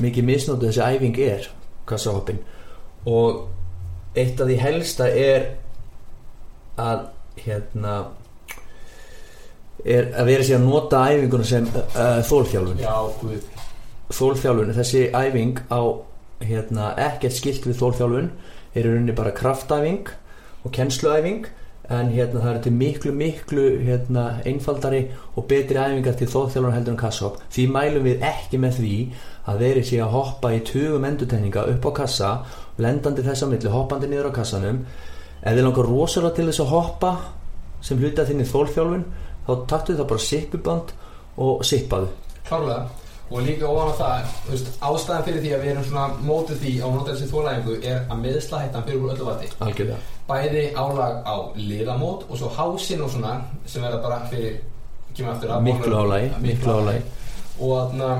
mikið 0.00 0.28
misnótið 0.28 0.70
þessi 0.70 0.86
æfing 0.96 1.18
er 1.24 1.48
kassahoppin 1.88 2.40
og 3.10 3.46
eitt 4.18 4.40
af 4.40 4.48
því 4.48 4.56
helsta 4.60 5.08
er 5.08 5.50
að 6.80 7.06
hérna 7.44 7.96
er 9.84 10.10
að 10.12 10.28
vera 10.28 10.46
sér 10.46 10.60
að 10.60 10.66
nota 10.66 11.02
æfinguna 11.08 11.46
sem 11.48 11.68
uh, 11.70 12.20
þólþjálfun 12.28 12.82
Já, 12.82 12.94
guð. 13.20 13.46
Þólþjálfun, 14.10 14.72
þessi 14.74 15.04
æfing 15.14 15.60
á 15.70 15.80
hérna, 16.42 16.90
ekkert 16.98 17.36
skilt 17.36 17.68
við 17.68 17.78
þólþjálfun 17.80 18.30
er 18.74 18.86
rauninni 18.86 19.14
bara 19.16 19.32
kraftæfing 19.36 20.10
og 20.64 20.74
kennsluæfing 20.74 21.46
en 21.90 22.12
hérna 22.14 22.40
það 22.40 22.50
eru 22.52 22.62
til 22.64 22.72
miklu 22.78 23.12
miklu 23.18 23.64
hérna, 23.82 24.24
einfaldari 24.46 25.00
og 25.34 25.48
betri 25.50 25.80
æfingar 25.80 26.16
til 26.18 26.28
þólþjálfun 26.30 26.76
heldur 26.76 26.94
en 26.94 27.00
kassahopp 27.00 27.40
því 27.50 27.66
mælum 27.74 28.06
við 28.06 28.26
ekki 28.30 28.60
með 28.62 28.78
því 28.78 28.94
að 29.50 29.64
þeir 29.64 29.82
sé 29.88 29.98
að 30.04 30.14
hoppa 30.14 30.52
í 30.54 30.60
tugum 30.70 31.06
endurtegninga 31.08 31.66
upp 31.72 31.88
á 31.88 31.92
kassa 32.02 32.30
lendandi 32.80 33.24
þess 33.26 33.44
að 33.44 33.52
milli, 33.54 33.72
hoppandi 33.72 34.10
niður 34.10 34.30
á 34.30 34.38
kassanum. 34.38 34.80
Ef 35.40 35.56
þið 35.56 35.64
langar 35.66 35.88
rosalega 35.88 36.36
til 36.36 36.48
þess 36.50 36.64
að 36.64 36.72
hoppa 36.74 37.12
sem 37.84 38.00
hluti 38.00 38.22
að 38.22 38.32
þinni 38.32 38.48
þólþjálfun 38.48 39.06
þá 39.46 39.52
taktu 39.72 39.96
það 39.96 40.10
bara 40.12 40.26
sippuband 40.26 40.96
og 41.40 41.64
sippaðu. 41.66 42.10
Klárlega 42.46 43.09
og 43.30 43.44
líka 43.46 43.68
ofan 43.70 43.92
á 43.94 43.94
það, 44.00 44.32
þú 44.44 44.52
veist, 44.54 44.70
ástæðan 44.82 45.26
fyrir 45.26 45.42
því 45.44 45.52
að 45.54 45.62
við 45.62 45.70
erum 45.72 45.86
svona 45.86 46.06
mótið 46.26 46.62
því 46.64 46.72
á 46.82 46.86
nota 46.90 47.12
þessi 47.12 47.28
þólæfingu 47.30 47.76
er 47.92 48.00
að 48.00 48.22
meðslahættan 48.24 48.86
fyrir 48.88 49.04
úr 49.04 49.12
öllu 49.14 49.28
vati 49.28 49.50
algjörlega. 49.66 49.98
Bæði 50.30 50.64
álag 50.74 51.20
á 51.22 51.36
liðamót 51.54 52.26
og 52.26 52.40
svo 52.40 52.50
hásinn 52.56 53.04
og 53.06 53.12
svona 53.14 53.36
sem 53.66 53.86
verða 53.86 54.02
bara 54.02 54.20
fyrir 54.32 54.60
kemur 55.14 55.34
aftur 55.34 55.54
að 55.54 55.66
miklu 55.68 56.02
álægi, 56.02 56.30
miklu 56.42 56.76
álægi 56.80 57.02
og 57.60 57.74
þarna 57.76 58.10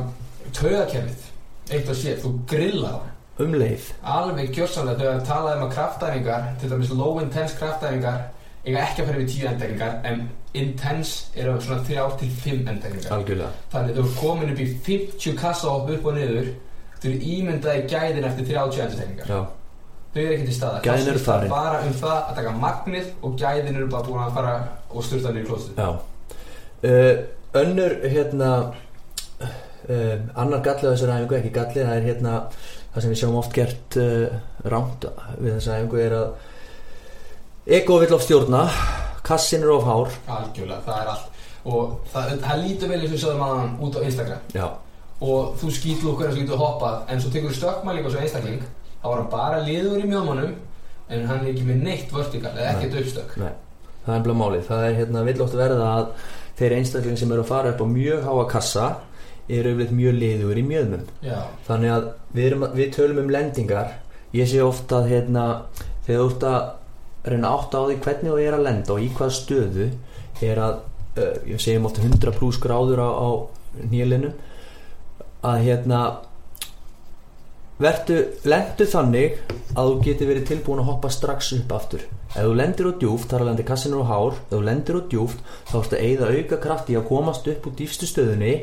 taugakerfið 0.54 1.26
eitt 1.70 1.90
og 1.90 1.98
sér, 1.98 2.18
þú 2.22 2.34
grillar 2.50 2.98
á 2.98 3.10
um 3.40 3.54
leið. 3.56 3.86
Alveg 4.04 4.50
gjörsamlega 4.54 4.98
þegar 4.98 5.18
við 5.18 5.28
talaðum 5.28 5.64
að 5.66 5.74
kraftæfingar 5.74 6.48
til 6.60 6.70
dæmis 6.70 6.92
low 6.92 7.20
intense 7.22 7.56
kraftæfingar 7.58 8.28
eiga 8.66 8.82
ekki 8.84 9.02
að 9.02 9.08
fara 9.08 9.20
við 9.20 9.30
tíu 9.32 9.48
endæfingar 9.48 9.94
en 10.10 10.26
intense 10.58 11.30
eru 11.38 11.54
svona 11.62 11.84
þrjá 11.86 12.04
til 12.18 12.32
fimm 12.42 12.68
endæfingar 12.68 13.14
algjörlega. 13.14 13.50
Þannig 13.72 13.96
þú 13.96 14.04
er 14.04 14.18
komin 14.18 14.52
upp 14.52 14.60
í 14.60 14.66
50 14.88 15.38
kassa 15.38 15.72
upp 15.78 16.10
og 16.10 16.16
niður. 16.16 16.52
Þú 17.00 17.10
er 17.12 17.24
ímyndaði 17.34 17.86
gæðin 17.88 18.28
eftir 18.28 18.48
30 18.50 18.84
endæfingar 18.86 19.30
já, 19.30 19.40
þau 20.14 20.20
eru 20.24 20.34
ekki 20.34 20.48
til 20.48 20.56
staðar. 20.58 20.82
Gæðin 20.84 21.12
eru 21.14 21.24
farin. 21.24 21.52
bara 21.54 21.80
um 21.86 21.96
það 22.02 22.18
að 22.18 22.34
taka 22.40 22.54
magnið 22.66 23.10
og 23.22 23.36
gæðin 23.40 23.80
eru 23.80 23.88
bara 23.94 24.08
búin 24.08 24.24
að 24.24 24.36
fara 24.40 24.54
og 24.90 25.06
styrta 25.06 25.34
niður 25.34 25.52
klóstu 25.52 25.76
já. 25.78 25.90
Uh, 26.80 27.14
önnur 27.60 27.96
hérna 28.08 28.50
uh, 29.40 30.16
annar 30.34 30.62
gallið 30.64 30.90
á 30.90 30.92
þessari 30.92 31.16
æfingu 31.16 31.38
ekki 31.38 31.54
gallið, 31.54 31.86
það 31.86 31.96
er 31.96 32.08
hérna 32.08 32.36
það 32.90 33.04
sem 33.04 33.12
við 33.12 33.20
sjáum 33.22 33.38
oft 33.40 33.52
gert 33.54 34.00
uh, 34.00 34.38
rámt 34.66 35.06
við 35.38 35.54
þessari 35.56 35.84
æfingu 35.84 36.02
er 36.04 36.16
að 36.18 37.76
ego 37.80 38.00
vill 38.02 38.16
of 38.16 38.24
stjórna 38.24 38.64
kassin 39.30 39.62
er 39.66 39.72
of 39.76 39.84
hár. 39.88 40.12
Algjörlega, 40.36 40.82
það 40.86 41.00
er 41.04 41.10
allt. 41.14 41.40
Og 41.70 41.96
það, 42.12 42.30
það 42.44 42.62
lítur 42.66 42.88
vel 42.92 43.00
eins 43.00 43.10
og 43.10 43.14
við 43.16 43.22
sögum 43.24 43.42
aðan 43.46 43.72
út 43.86 43.96
á 43.96 44.00
Instagram. 44.10 44.44
Já, 44.56 44.66
og 45.20 45.50
þú 45.60 45.70
skýtur 45.76 46.12
okkur 46.14 46.30
og 46.30 46.36
getur 46.40 46.60
hoppað 46.62 47.10
en 47.12 47.20
svo 47.20 47.30
tekur 47.34 47.52
stökkmæling 47.56 48.06
á 48.06 48.10
svo 48.14 48.20
einstakling 48.22 48.62
þá 49.02 49.04
var 49.10 49.18
hann 49.20 49.30
bara 49.32 49.58
liður 49.66 50.00
í 50.00 50.08
mjómanum 50.08 50.54
en 51.12 51.26
hann 51.28 51.42
er 51.44 51.50
ekki 51.52 51.66
með 51.68 51.82
neitt 51.84 52.12
vertikal 52.14 52.52
eða 52.54 52.70
ekkert 52.78 52.96
uppstök. 53.02 53.34
Nei. 53.42 53.50
Það 54.06 54.14
er 54.16 54.22
bara 54.24 54.38
málið, 54.40 54.62
það 54.70 54.84
er 54.88 54.94
hérna 55.02 55.24
vill 55.28 55.42
oft 55.44 55.56
verða 55.60 55.88
að 55.98 56.06
þeir 56.60 56.74
einstakling 56.78 57.18
sem 57.20 57.32
eru 57.36 57.44
að 57.44 57.50
fara 57.52 57.72
upp 57.74 57.82
á 57.84 57.86
mjög 57.92 58.24
háa 58.24 58.44
kassa 58.54 58.86
eru 59.50 59.72
yfirleitt 59.74 59.92
mjög 59.98 60.16
liður 60.22 60.60
í 60.62 60.64
mjöðmum. 60.70 61.04
Já, 61.26 61.38
þannig 61.68 61.92
að 61.98 62.08
við, 62.38 62.56
að- 62.56 62.74
við 62.80 62.92
tölum 62.96 63.20
um 63.24 63.30
lendingar. 63.36 63.92
Ég 64.32 64.48
sé 64.48 64.60
ofta 64.64 65.02
að 65.02 65.08
hérna, 65.12 65.44
þegar 66.06 66.20
þú 66.22 66.30
ert 66.30 66.44
að 66.54 66.60
reyna 67.24 67.52
átt 67.52 67.76
á 67.76 67.80
því 67.84 67.98
hvernig 68.04 68.32
þú 68.32 68.38
er 68.40 68.56
að 68.56 68.64
lenda 68.66 68.94
og 68.94 69.04
í 69.04 69.10
hvað 69.16 69.34
stöðu 69.36 69.90
er 70.40 70.60
að 70.62 70.78
uh, 71.20 71.36
ég 71.48 71.60
segjum 71.60 71.88
ofta 71.90 72.04
100 72.04 72.36
pluss 72.38 72.60
gráður 72.62 73.02
á, 73.04 73.08
á 73.12 73.28
nýlinu 73.90 74.32
að 75.46 75.66
hérna 75.66 76.00
vertu, 77.80 78.16
lendu 78.44 78.86
þannig 78.88 79.38
að 79.72 79.90
þú 79.90 80.00
geti 80.04 80.28
verið 80.28 80.48
tilbúin 80.50 80.82
að 80.82 80.90
hoppa 80.90 81.12
strax 81.12 81.52
upp 81.56 81.72
aftur. 81.76 82.02
Ef 82.34 82.44
þú 82.44 82.56
lendir 82.56 82.90
á 82.90 82.92
djúft, 83.00 83.30
þar 83.30 83.44
að 83.44 83.50
lendi 83.50 83.66
kassinur 83.68 84.04
á 84.04 84.10
hár 84.10 84.34
ef 84.36 84.52
þú 84.52 84.62
lendir 84.66 85.00
á 85.00 85.02
djúft, 85.12 85.44
þá 85.70 85.76
ertu 85.80 85.96
að 85.96 86.04
eigða 86.06 86.32
auka 86.36 86.60
kraft 86.66 86.92
í 86.92 86.98
að 86.98 87.08
komast 87.08 87.48
upp 87.52 87.68
úr 87.68 87.76
dýfstu 87.80 88.08
stöðunni 88.10 88.54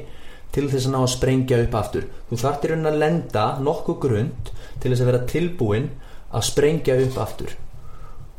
til 0.56 0.68
þess 0.72 0.88
að 0.88 0.94
ná 0.94 1.00
að 1.02 1.14
sprengja 1.14 1.62
upp 1.66 1.80
aftur. 1.82 2.10
Þú 2.30 2.42
í 2.42 2.72
raunin 2.72 2.92
að 2.92 3.00
lenda 3.04 3.48
nokkuð 3.62 4.02
grund 4.06 4.52
til 4.82 4.92
þess 4.92 5.02
að 5.04 5.10
vera 5.12 5.26
tilbúin 5.34 5.90
að 6.28 6.48
sprengja 6.52 7.00
upp 7.08 7.18
aftur 7.24 7.58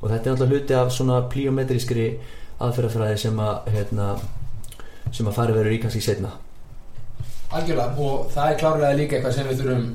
og 0.03 0.11
þetta 0.11 0.27
er 0.27 0.35
alltaf 0.35 0.49
hluti 0.53 0.75
af 0.79 0.93
svona 0.95 1.21
plíometrískri 1.33 2.09
aðferðafræði 2.61 3.19
sem 3.25 3.39
að 3.43 3.69
hérna, 3.75 4.09
sem 5.13 5.27
að 5.31 5.37
fari 5.39 5.53
verður 5.57 5.73
í 5.77 5.81
kannski 5.83 6.01
setna 6.05 6.31
algjörlega 7.55 7.95
og 8.05 8.27
það 8.35 8.51
er 8.53 8.59
klárlega 8.61 8.97
líka 8.99 9.17
eitthvað 9.19 9.37
sem 9.39 9.47
við 9.49 9.61
þurfum 9.63 9.87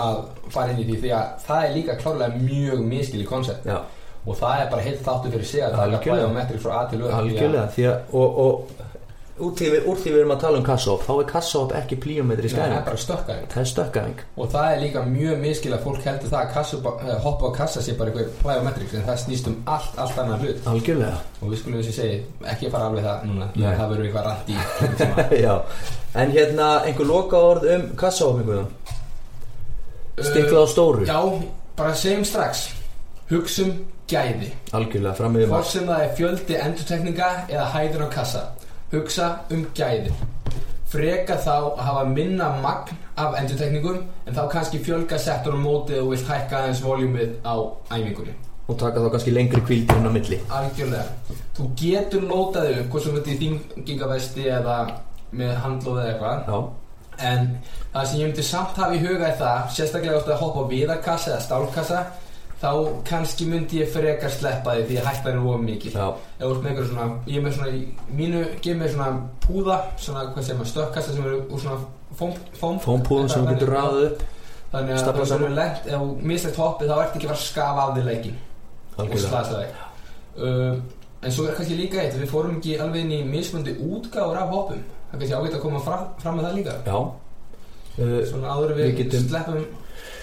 að 0.00 0.20
fara 0.54 0.72
inn 0.74 0.82
í 0.82 0.84
því 0.90 0.98
því 1.02 1.10
að 1.16 1.32
það 1.46 1.64
er 1.66 1.72
líka 1.76 1.96
klárlega 2.02 2.42
mjög 2.44 2.84
miskil 2.92 3.22
í 3.24 3.26
koncept 3.28 3.66
og 4.26 4.36
það 4.36 4.60
er 4.62 4.70
bara 4.70 4.84
heilt 4.84 5.02
þáttu 5.06 5.32
fyrir 5.34 5.48
sig 5.48 5.64
að 5.64 5.74
það 5.74 5.82
er 5.88 5.96
að 5.98 6.04
bæða 6.20 6.30
metri 6.36 6.58
frá 6.62 6.72
A 6.78 6.84
til 6.90 7.00
að- 7.02 7.14
algjörlega 7.18 7.68
og, 8.12 8.38
og 8.44 8.86
úr 9.40 9.52
því, 9.56 9.68
við, 9.74 9.86
úr 9.90 9.98
því 10.00 10.12
við 10.12 10.20
erum 10.20 10.32
að 10.34 10.40
tala 10.44 10.60
um 10.60 10.64
kassahopp 10.66 11.04
þá 11.06 11.12
er 11.14 11.28
kassahopp 11.30 11.74
ekki 11.80 11.98
plíometrísk 12.04 12.58
Nei, 12.60 12.74
það 12.74 13.60
er 13.62 13.70
stökkaðing 13.70 14.22
og 14.36 14.50
það 14.52 14.72
er 14.74 14.82
líka 14.84 15.04
mjög 15.08 15.40
miskil 15.44 15.72
að 15.74 15.84
fólk 15.86 16.06
heldur 16.06 16.32
það 16.32 16.40
að 16.40 16.52
kassa, 16.54 16.80
eh, 17.06 17.14
hoppa 17.24 17.50
á 17.50 17.52
kassa 17.56 17.84
sé 17.84 17.94
bara 17.98 18.12
eitthvað 18.12 18.34
plyometrics 18.42 18.96
en 18.98 19.06
það 19.08 19.20
snýst 19.24 19.50
um 19.50 19.56
allt, 19.64 19.98
allt 20.04 20.20
annar 20.22 20.44
hlut. 20.44 20.62
Algjörlega. 20.70 21.20
Og 21.40 21.52
við 21.52 21.62
skulum 21.62 21.80
þessi 21.80 21.96
segi, 21.96 22.18
ekki 22.52 22.68
að 22.68 22.74
fara 22.76 22.90
alveg 22.90 23.08
það 23.08 23.28
núna 23.30 23.50
Nei. 23.54 23.68
það 23.68 23.94
verður 23.94 24.08
eitthvað 24.08 24.26
rætt 24.30 24.50
í 24.50 24.56
en 26.20 26.34
hérna 26.34 26.68
einhver 26.88 27.06
loka 27.06 27.44
orð 27.50 27.68
um 27.74 27.86
kassahoppingu 28.00 28.64
stiklað 30.20 30.64
á 30.64 30.68
stóru? 30.68 31.06
Já, 31.08 31.20
bara 31.78 31.94
segjum 31.96 32.26
strax. 32.28 32.68
Hugsum 33.30 33.76
gæði. 34.10 34.50
Algjörlega 34.74 35.14
fram 35.16 35.36
með 35.36 35.52
hvort 35.52 35.70
sem 35.70 35.86
það 35.86 36.02
er 36.04 36.16
fjöldi 36.18 36.58
endurtekninga 36.58 37.30
eða 37.46 37.68
hæður 37.76 38.04
á 38.04 38.08
kassa 38.16 38.42
hugsa 38.92 39.32
um 39.50 39.66
gæði 39.74 40.12
freka 40.90 41.36
þá 41.38 41.52
að 41.54 41.82
hafa 41.86 42.04
minna 42.10 42.48
magn 42.62 42.96
af 43.20 43.36
endurtekningum 43.38 44.00
en 44.26 44.34
þá 44.34 44.42
kannski 44.50 44.80
fjölga 44.82 45.18
settur 45.22 45.54
á 45.54 45.60
móti 45.62 45.98
og 46.00 46.10
vilt 46.10 46.26
hækka 46.26 46.62
aðeins 46.64 46.82
voljúmið 46.82 47.36
á 47.46 47.54
æfingunni. 47.94 48.34
Og 48.66 48.78
taka 48.78 49.02
þá 49.02 49.12
kannski 49.14 49.34
lengri 49.34 49.62
kvíldir 49.66 50.00
inn 50.00 50.10
á 50.10 50.12
milli. 50.14 50.40
Algjörlega. 50.50 51.36
Þú 51.56 51.68
getur 51.78 52.26
lótaði 52.26 52.76
upp 52.80 52.90
hvort 52.90 53.06
sem 53.06 53.16
þetta 53.18 53.32
í 53.34 53.38
þingingavesti 53.44 54.48
eða 54.58 54.76
með 55.30 55.54
handlóð 55.64 56.02
eða 56.02 56.12
eitthvað. 56.12 56.42
Já, 56.50 56.58
en 57.30 57.48
það 57.92 58.08
sem 58.10 58.20
ég 58.20 58.30
myndi 58.30 58.46
samt 58.50 58.82
hafa 58.82 58.96
í 58.96 59.04
huga 59.04 59.28
er 59.28 59.38
það 59.38 59.72
sérstaklega 59.76 60.18
átt 60.18 60.32
að 60.34 60.42
hoppa 60.42 60.66
á 60.66 60.70
viðarkassa 60.74 61.32
eða 61.34 61.44
stálkassa 61.46 62.02
þá 62.60 62.72
kannski 63.08 63.46
myndi 63.48 63.80
ég 63.80 63.88
frekar 63.92 64.32
sleppa 64.32 64.74
því 64.76 64.84
því 64.88 64.98
að 65.00 65.06
hættan 65.08 65.38
er 65.38 65.46
of 65.48 65.62
Ef 65.70 66.44
þú 66.44 66.50
ert 66.50 66.66
með 66.66 66.82
svona, 66.90 67.06
ég 67.26 67.38
er 67.38 67.46
með 67.46 67.56
svona 67.56 67.70
í 67.72 67.80
mínu, 68.18 68.42
gef 68.60 68.76
mér 68.76 68.92
svona 68.92 69.08
púða 69.44 69.78
svona, 69.96 70.26
hvað 70.34 70.44
segir 70.44 70.60
maður, 70.60 70.70
stökkassa 70.74 71.14
sem 71.14 71.26
eru 71.30 71.40
úr 71.48 71.62
svona 71.64 71.78
fóm, 72.18 72.36
fóm, 72.58 72.78
fómpúðum 72.84 73.32
sem 73.32 73.48
getur 73.48 73.72
ráðið 73.74 74.06
upp 74.10 74.24
þannig 74.74 75.00
að 75.00 75.20
það 75.22 75.44
er 75.48 75.56
lent, 75.56 75.88
ef 75.88 76.04
þú 76.04 76.30
mislegt 76.32 76.60
hoppið 76.60 76.92
þá 76.92 76.96
ertu 76.98 77.18
ekki 77.18 77.28
að 77.28 77.32
fara 77.32 77.40
að 77.40 77.46
skafa 77.46 77.86
af 77.86 77.94
því 77.96 78.04
leikin 78.10 78.38
og 79.00 79.16
slasa 79.24 79.62
þig 79.62 79.80
uh, 80.44 80.76
en 81.20 81.34
svo 81.34 81.48
er 81.48 81.56
kannski 81.56 81.80
líka 81.80 82.04
eitt, 82.04 82.20
við 82.20 82.30
fórum 82.30 82.60
ekki 82.60 82.76
alveg 82.80 83.04
inn 83.04 83.16
í 83.16 83.24
mismundi 83.28 83.74
útgáður 83.76 84.38
af 84.40 84.54
hoppum. 84.54 84.84
Það 85.10 85.16
er 85.16 85.20
kannski 85.20 85.36
ágætt 85.36 85.58
að 85.58 85.64
koma 85.66 85.82
fram, 85.84 86.06
fram 86.22 86.38
með 86.38 86.46
það 86.46 86.56
líka. 86.60 86.76
Já 86.86 87.00
svona 88.30 88.56
áður 88.56 88.74
Við 88.76 88.84
við, 88.84 88.96
getum- 89.04 89.28
sleppum 89.28 89.64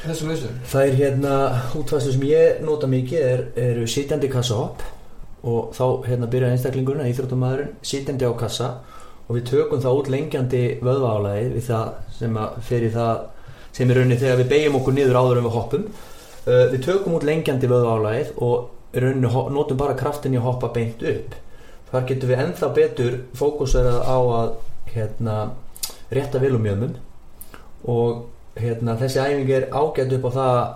þessu 0.03 0.27
lausu 0.29 0.51
Það 0.71 0.85
er 0.87 0.99
hérna 1.01 1.33
útfæslu 1.77 2.13
sem 2.15 2.27
ég 2.29 2.61
nota 2.65 2.89
mikið 2.91 3.25
er, 3.31 3.43
eru 3.69 3.87
sitjandi 3.89 4.29
kassahopp 4.31 4.85
og 5.47 5.71
þá 5.77 5.83
hérna 6.07 6.27
byrjar 6.31 6.53
einstaklingurinn 6.55 7.03
að 7.05 7.11
íþróttumæðurinn 7.13 7.73
sitjandi 7.85 8.27
á 8.27 8.33
kassa. 8.39 8.69
Og 9.27 9.37
við 9.37 9.45
tökum 9.51 9.81
þá 9.83 9.89
út 9.91 10.09
lengjandi 10.11 10.61
vöðvaálæði 10.83 11.49
við 11.53 11.65
það 11.67 11.89
sem 12.17 12.37
að 12.41 12.57
fyrir 12.67 12.93
það 12.95 13.17
sem 13.77 13.91
er 13.91 13.99
rauninni 13.99 14.17
þegar 14.21 14.39
við 14.41 14.49
beigjum 14.53 14.77
okkur 14.79 14.95
niður 14.97 15.19
áður 15.21 15.39
en 15.41 15.47
við 15.47 15.55
hoppum. 15.57 15.85
Uh, 16.47 16.63
við 16.71 16.79
tökum 16.87 17.17
út 17.17 17.27
lengjandi 17.27 17.69
vöðvaálæðið 17.71 18.31
og 18.47 18.97
rauninni 18.97 19.31
notum 19.57 19.79
bara 19.79 19.97
kraftin 19.99 20.35
í 20.35 20.39
að 20.39 20.47
hoppa 20.47 20.71
beint 20.75 21.03
upp. 21.11 21.35
Þar 21.91 22.07
getum 22.09 22.31
við 22.31 22.43
ennþá 22.43 22.69
betur 22.75 23.17
fókusera 23.37 23.97
á 24.03 24.17
að 24.17 24.49
hérna 24.95 25.37
rétta 26.11 26.39
vilumjöfnum 26.43 26.95
og 27.85 28.25
hérna, 28.57 28.97
þessi 28.97 29.21
æfing 29.21 29.51
er 29.53 29.69
ágætt 29.71 30.13
upp 30.17 30.27
á 30.27 30.31
það 30.37 30.53
að 30.57 30.67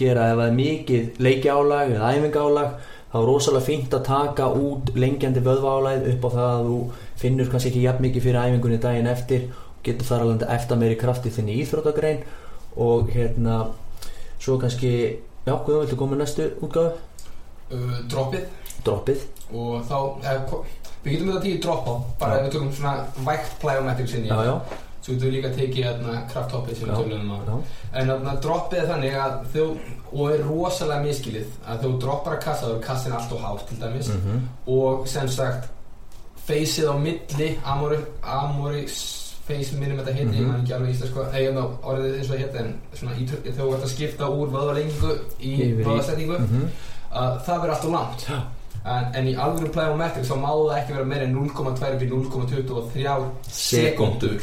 gera. 0.00 0.28
Ef 0.30 0.38
það 0.38 0.46
er 0.46 0.56
mikið 0.58 1.20
leikjálag 1.26 1.94
eða 1.96 2.12
æfingálag 2.16 2.70
þá 3.10 3.16
er 3.20 3.26
rosalega 3.26 3.66
fínt 3.66 3.94
að 3.96 4.06
taka 4.06 4.48
út 4.54 4.92
lengjandi 4.94 5.42
vöðválæð 5.46 6.08
upp 6.14 6.26
á 6.26 6.30
það 6.36 6.50
að 6.52 6.68
þú 6.68 6.78
finnur 7.22 7.50
kannski 7.50 7.72
ekki 7.72 7.84
jafn 7.86 8.06
mikið 8.06 8.26
fyrir 8.26 8.40
æfingunni 8.44 8.80
daginn 8.80 9.10
eftir 9.10 9.48
og 9.50 9.84
getur 9.84 10.10
þar 10.10 10.26
alveg 10.26 10.46
eftir 10.56 10.80
meiri 10.80 11.00
krafti 11.00 11.32
þinn 11.34 11.50
í 11.50 11.60
íþróttagrein. 11.64 12.24
Og 12.80 13.10
hérna 13.10 13.62
svo 14.40 14.56
kannski, 14.60 14.92
já, 15.46 15.54
hvað 15.54 15.80
viltu 15.82 15.96
koma 15.98 16.16
næstu 16.16 16.52
útgáfu? 16.62 16.98
uh, 17.70 17.96
droppið. 18.10 18.46
Droppið. 18.84 19.24
Og 19.52 19.82
þá, 19.88 19.96
eh, 20.24 20.54
við 21.04 21.12
getum 21.14 21.32
þetta 21.32 21.42
tíu 21.44 21.58
droppa 21.64 21.96
bara 22.20 22.38
ef 22.38 22.46
við 22.46 22.54
tökum 22.54 22.72
svona 22.76 22.94
vægt 23.26 23.58
plyometrics 23.62 24.14
inn 24.14 24.26
í. 24.26 24.30
Já, 24.30 24.44
já, 24.44 24.54
getum 25.10 25.28
við 25.28 25.34
líka 25.36 25.50
tekið 25.56 25.84
hérna, 25.88 26.14
krafthoppið 26.32 26.78
sem 26.78 26.88
við 26.88 26.96
tölum 27.00 27.20
um 27.20 27.30
En 27.92 28.06
þarna 28.12 28.34
droppið 28.44 28.78
er 28.82 28.88
þannig 28.92 29.14
að 29.24 29.36
þú, 29.54 29.64
og 30.12 30.30
er 30.34 30.42
rosalega 30.48 31.04
miskilið, 31.06 31.46
að 31.66 31.82
þú 31.84 31.90
droppar 32.04 32.36
að 32.36 32.42
kassa, 32.44 32.66
þá 32.66 32.74
er 32.76 32.84
kassin 32.86 33.12
allt 33.18 33.32
og 33.32 33.40
hátt 33.44 33.66
til 33.68 33.78
dæmis. 33.80 34.08
Mhm, 34.14 34.40
og 34.76 35.08
sem 35.08 35.28
sagt 35.28 35.68
feysið 36.46 36.88
á 36.90 36.94
milli, 36.98 37.48
amori, 37.64 38.86
feys 39.46 39.72
minnum 39.72 39.98
þetta 39.98 40.12
heiti, 40.14 40.36
ég 40.36 40.40
Mhm. 40.40 40.46
man 40.52 40.60
ekki 40.64 40.74
alveg 40.74 40.94
ég 41.46 41.52
ná 41.54 41.64
orðið 41.82 42.14
eins 42.18 42.30
og 42.30 42.36
það 42.36 42.38
heiti, 42.38 42.58
en 42.58 42.80
svona 42.94 43.14
ítr- 43.16 43.42
þegar 43.42 43.64
þú 43.66 43.74
ert 43.74 43.84
að 43.84 43.94
skipta 43.94 44.24
úr 44.30 44.48
vöðvalengingu 44.50 45.12
í 45.40 45.52
vöðvasetningu, 45.84 46.38
mhm, 46.38 46.70
að 47.12 47.44
það 47.46 47.60
verður 47.60 47.74
allt 47.74 47.84
og 47.84 47.92
langt. 47.92 48.26
Já. 48.28 48.40
En, 48.82 49.04
en 49.14 49.26
í 49.28 49.34
alvöru 49.36 49.68
plyometrics 49.72 50.28
þá 50.30 50.36
má 50.40 50.48
það 50.56 50.78
ekki 50.78 50.92
vera 50.94 51.04
meira 51.04 51.24
en 51.24 51.34
0,2 51.34 51.98
við 52.00 52.08
0,23 52.08 53.26
sekundur 53.46 54.40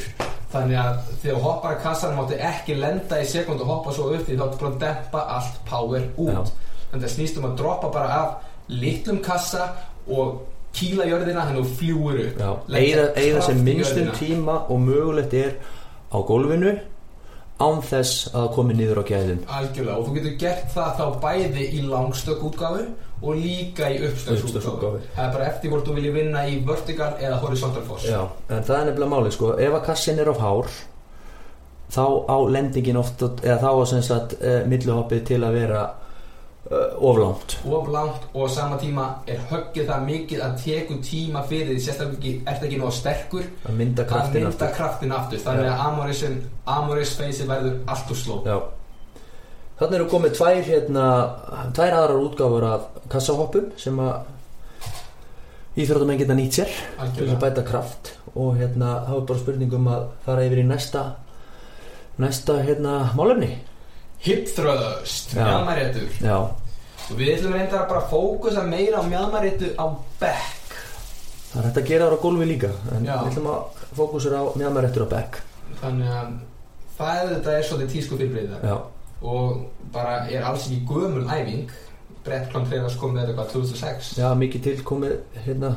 þannig 0.52 0.80
að 0.80 1.00
þegar 1.22 1.42
hoppar 1.44 1.76
að 1.76 1.82
kassan 1.84 2.18
máttu 2.18 2.38
ekki 2.50 2.76
lenda 2.80 3.22
í 3.22 3.28
sekund 3.28 3.64
og 3.64 3.72
hoppa 3.72 3.96
svo 3.96 4.12
upp 4.16 4.28
því 4.28 4.38
þá 4.38 4.44
ertu 4.48 4.60
bara 4.62 4.74
að 4.74 4.84
dempa 4.84 5.24
allt 5.38 5.58
power 5.68 6.06
út. 6.16 6.52
Þannig 6.88 7.02
að 7.02 7.08
það 7.08 7.16
snýst 7.16 7.40
um 7.40 7.48
að 7.50 7.58
droppa 7.62 7.90
bara 7.94 8.20
af 8.22 8.54
litlum 8.72 9.20
kassa 9.24 9.72
og 10.08 10.38
kýla 10.78 11.08
jörðina 11.10 11.48
þannig 11.48 11.64
að 11.64 11.66
þú 11.66 11.80
fljúur 11.82 12.22
upp. 12.26 12.38
Kraft 12.70 13.50
sem 13.50 13.66
minnstum 13.66 14.14
tíma 14.20 14.62
og 14.68 14.80
mögulegt 14.86 15.36
er 15.36 15.58
á 16.14 16.18
gólfinu 16.24 16.78
án 17.58 17.82
þess 17.82 18.30
að 18.38 18.52
komi 18.54 18.76
niður 18.78 19.02
á 19.02 19.06
gæðin. 19.10 19.44
Algjörlega. 19.50 19.98
Og 19.98 20.08
þú 20.08 20.16
getur 20.20 20.36
gert 20.44 20.68
það 20.76 21.00
þá 21.00 21.06
bæði 21.24 21.70
í 21.74 21.84
langstökk 21.90 22.44
útgáfu 22.52 22.84
og 23.22 23.36
líka 23.36 23.90
í 23.90 24.02
útgáfu 24.04 25.00
það 25.16 25.24
er 25.24 25.32
bara 25.34 25.48
eftir 25.50 25.72
hvort 25.72 25.88
þú 25.88 25.96
viljið 25.98 26.18
vinna 26.20 26.44
í 26.50 26.60
vertical 26.66 27.14
eða 27.18 27.40
horizontal 27.42 27.86
force. 27.88 28.12
Já, 28.12 28.22
það 28.50 28.76
er 28.80 28.90
nefnilega 28.92 29.14
máli 29.14 29.34
sko. 29.34 29.54
Ef 29.58 29.78
að 29.80 29.86
kassin 29.88 30.22
er 30.22 30.30
of 30.30 30.42
hár 30.42 30.74
þá 31.94 32.04
á 32.30 32.38
lendingin 32.52 33.00
oft 33.00 33.24
eða 33.24 33.62
þá 33.64 33.70
á 33.74 33.84
sem 33.90 34.04
sagt 34.06 34.38
uh, 34.42 34.60
milluhoppið 34.70 35.24
til 35.32 35.40
að 35.48 35.58
vera 35.58 35.84
uh, 35.88 37.10
oflangt 37.10 37.58
of 37.66 37.90
langt 37.90 38.30
og 38.34 38.46
á 38.46 38.50
sama 38.52 38.78
tíma 38.82 39.08
er 39.26 39.42
höggið 39.50 39.90
það 39.90 40.08
mikið 40.12 40.46
að 40.46 40.58
teku 40.66 41.02
tíma 41.02 41.46
fyrir 41.48 41.74
því 41.74 41.84
sérstaklega 41.88 42.20
ekki, 42.20 42.34
ert 42.46 42.66
ekki 42.70 42.82
nóg 42.84 42.96
sterkur 43.00 43.52
að 43.64 43.78
mynda 43.82 44.08
kraftin 44.10 44.50
aftur. 44.52 45.16
aftur. 45.18 45.46
Þannig 45.48 45.72
að 45.74 45.86
Amoris, 46.68 47.16
feysi 47.18 47.48
verður 47.48 47.80
allt 47.88 48.12
og 48.14 48.26
sló 48.26 48.42
Já 48.46 48.58
Þannig 49.78 50.00
eru 50.00 50.10
komið 50.10 50.36
tvær 50.40 50.64
hérna 50.66 51.06
tvær 51.78 51.96
aðrar 52.00 52.24
útgáfur 52.26 52.66
af 52.66 52.88
kassahoppum 53.14 53.72
sem 53.78 54.00
að 54.02 54.34
íþróttamenn 55.78 56.18
geta 56.22 56.38
nýtt 56.38 56.58
sér 56.58 56.72
til 57.14 57.28
þess 57.28 57.36
að 57.36 57.42
bæta 57.46 57.66
kraft. 57.68 58.14
Og 58.34 58.58
hérna 58.58 59.00
þá 59.06 59.16
er 59.20 59.26
bara 59.30 59.42
spurningum 59.44 59.90
að 59.94 60.08
fara 60.26 60.46
yfir 60.48 60.64
í 60.64 60.68
næsta 60.68 61.08
næsta 62.18 62.62
hérna 62.66 63.00
málefni. 63.18 63.52
Hip 64.26 64.48
thrust, 64.56 65.36
Já. 65.36 65.46
mjálmaréttur 65.46 66.10
Já, 66.22 66.38
og 66.42 67.20
við 67.20 67.36
ætlum 67.36 67.54
reyndar 67.54 67.84
að 67.84 67.92
bara 67.92 68.08
fókusa 68.10 68.64
meira 68.66 68.98
á 69.00 69.04
mjálmaréttu 69.06 69.70
á 69.78 69.86
back 70.20 70.74
það 71.52 71.60
er 71.62 71.68
hægt 71.68 71.78
að 71.82 71.90
gera 71.92 72.08
það 72.08 72.18
á 72.18 72.24
gólfi 72.26 72.48
líka 72.50 72.72
en 72.96 73.06
við 73.06 73.30
ætlum 73.30 73.50
að 73.54 73.84
fókusur 74.00 74.34
á 74.34 74.42
eftir 74.50 75.06
á 75.06 75.08
back 75.14 75.40
þannig 75.84 76.10
að 76.18 76.32
það 76.98 77.22
er 77.22 77.30
þetta 77.36 77.54
er 77.54 77.68
svolítið 77.70 77.94
tísku 77.94 78.18
fyrirbreyðar 78.18 78.66
Já, 78.66 78.76
og 79.22 79.62
bara 79.94 80.24
er 80.30 80.46
alls 80.46 80.68
ekki 80.68 80.86
gömul 80.88 81.28
æfing. 81.28 81.70
Brett 82.28 82.52
Contreras 82.52 82.98
kom 83.00 83.14
með 83.16 83.30
þetta 83.30 83.38
hvað 83.38 83.54
2006 83.54 84.10
já 84.20 84.28
mikið 84.36 84.64
til 84.66 84.80
komið 84.88 85.14
hérna 85.46 85.70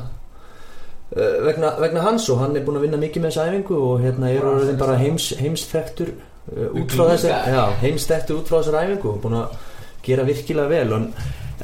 uh, 1.15 1.37
vegna, 1.45 1.69
vegna 1.79 2.03
hans 2.03 2.27
og 2.33 2.41
hann 2.41 2.57
er 2.59 2.65
búinn 2.65 2.81
að 2.81 2.87
vinna 2.87 2.99
mikið 2.99 3.23
með 3.23 3.31
þessa 3.31 3.45
æfingu 3.47 3.77
og 3.87 4.03
hérna 4.03 4.31
er 4.31 4.41
Bara 4.43 4.55
orðin 4.57 4.81
bara 4.81 4.97
heims, 4.99 5.29
heimsþektur 5.39 6.11
uh, 6.11 6.65
út 6.73 6.81
Við 6.81 6.97
frá 6.97 7.29
já, 7.55 7.63
heimsþektur 7.85 8.41
út 8.41 8.51
frá 8.51 8.57
þessar 8.59 8.81
æfingu 8.81 9.13
og 9.13 9.21
búinn 9.23 9.39
að 9.39 9.55
gera 10.03 10.25
virkilega 10.27 10.73
vel. 10.73 10.97
En, 10.97 11.07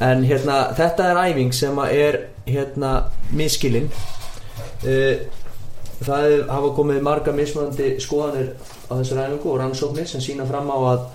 en 0.08 0.24
hérna 0.24 0.58
þetta 0.78 1.10
er 1.10 1.22
æfing 1.26 1.52
sem 1.58 1.82
er 1.88 2.22
hérna 2.48 2.94
miskilinn 3.36 3.90
uh, 3.92 5.28
það 5.98 6.30
er, 6.30 6.42
hafa 6.48 6.72
komið 6.76 7.04
marga 7.04 7.34
mismunandi 7.34 7.94
skoðanir 8.02 8.52
á 8.88 8.92
þessar 8.96 9.24
æfingu 9.26 9.52
og 9.52 9.60
rannsóknir 9.62 10.08
sem 10.08 10.22
sína 10.22 10.46
fram 10.48 10.70
á 10.70 10.78
að, 10.94 11.06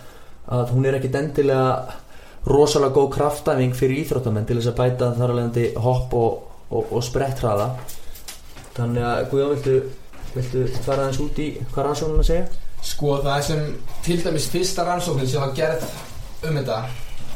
að 0.47 0.73
hún 0.73 0.85
er 0.85 0.97
ekkit 0.97 1.15
endilega 1.15 1.99
rosalega 2.45 2.95
góð 2.97 3.09
kraftæfing 3.15 3.75
fyrir 3.77 4.03
íþróttamenn 4.03 4.47
til 4.47 4.57
þess 4.59 4.71
að 4.73 4.79
bæta 4.81 5.11
þar 5.15 5.31
alvegandi 5.31 5.67
hopp 5.79 6.15
og, 6.19 6.41
og, 6.69 6.91
og 6.91 7.05
sprettræða 7.05 7.69
þannig 8.75 9.07
að 9.07 9.23
Guðjón 9.31 9.53
viltu, 9.53 9.75
viltu 10.33 10.65
fara 10.83 11.05
aðeins 11.05 11.21
út 11.23 11.39
í 11.39 11.47
hvað 11.71 11.87
rannsóknum 11.87 12.23
að 12.23 12.29
segja? 12.31 12.45
Sko 12.83 13.17
það 13.23 13.41
sem 13.47 13.65
til 14.03 14.19
dæmis 14.25 14.49
fyrsta 14.51 14.85
rannsóknin 14.87 15.29
sem 15.31 15.43
var 15.43 15.53
gerð 15.55 15.85
um 16.43 16.57
þetta. 16.59 16.79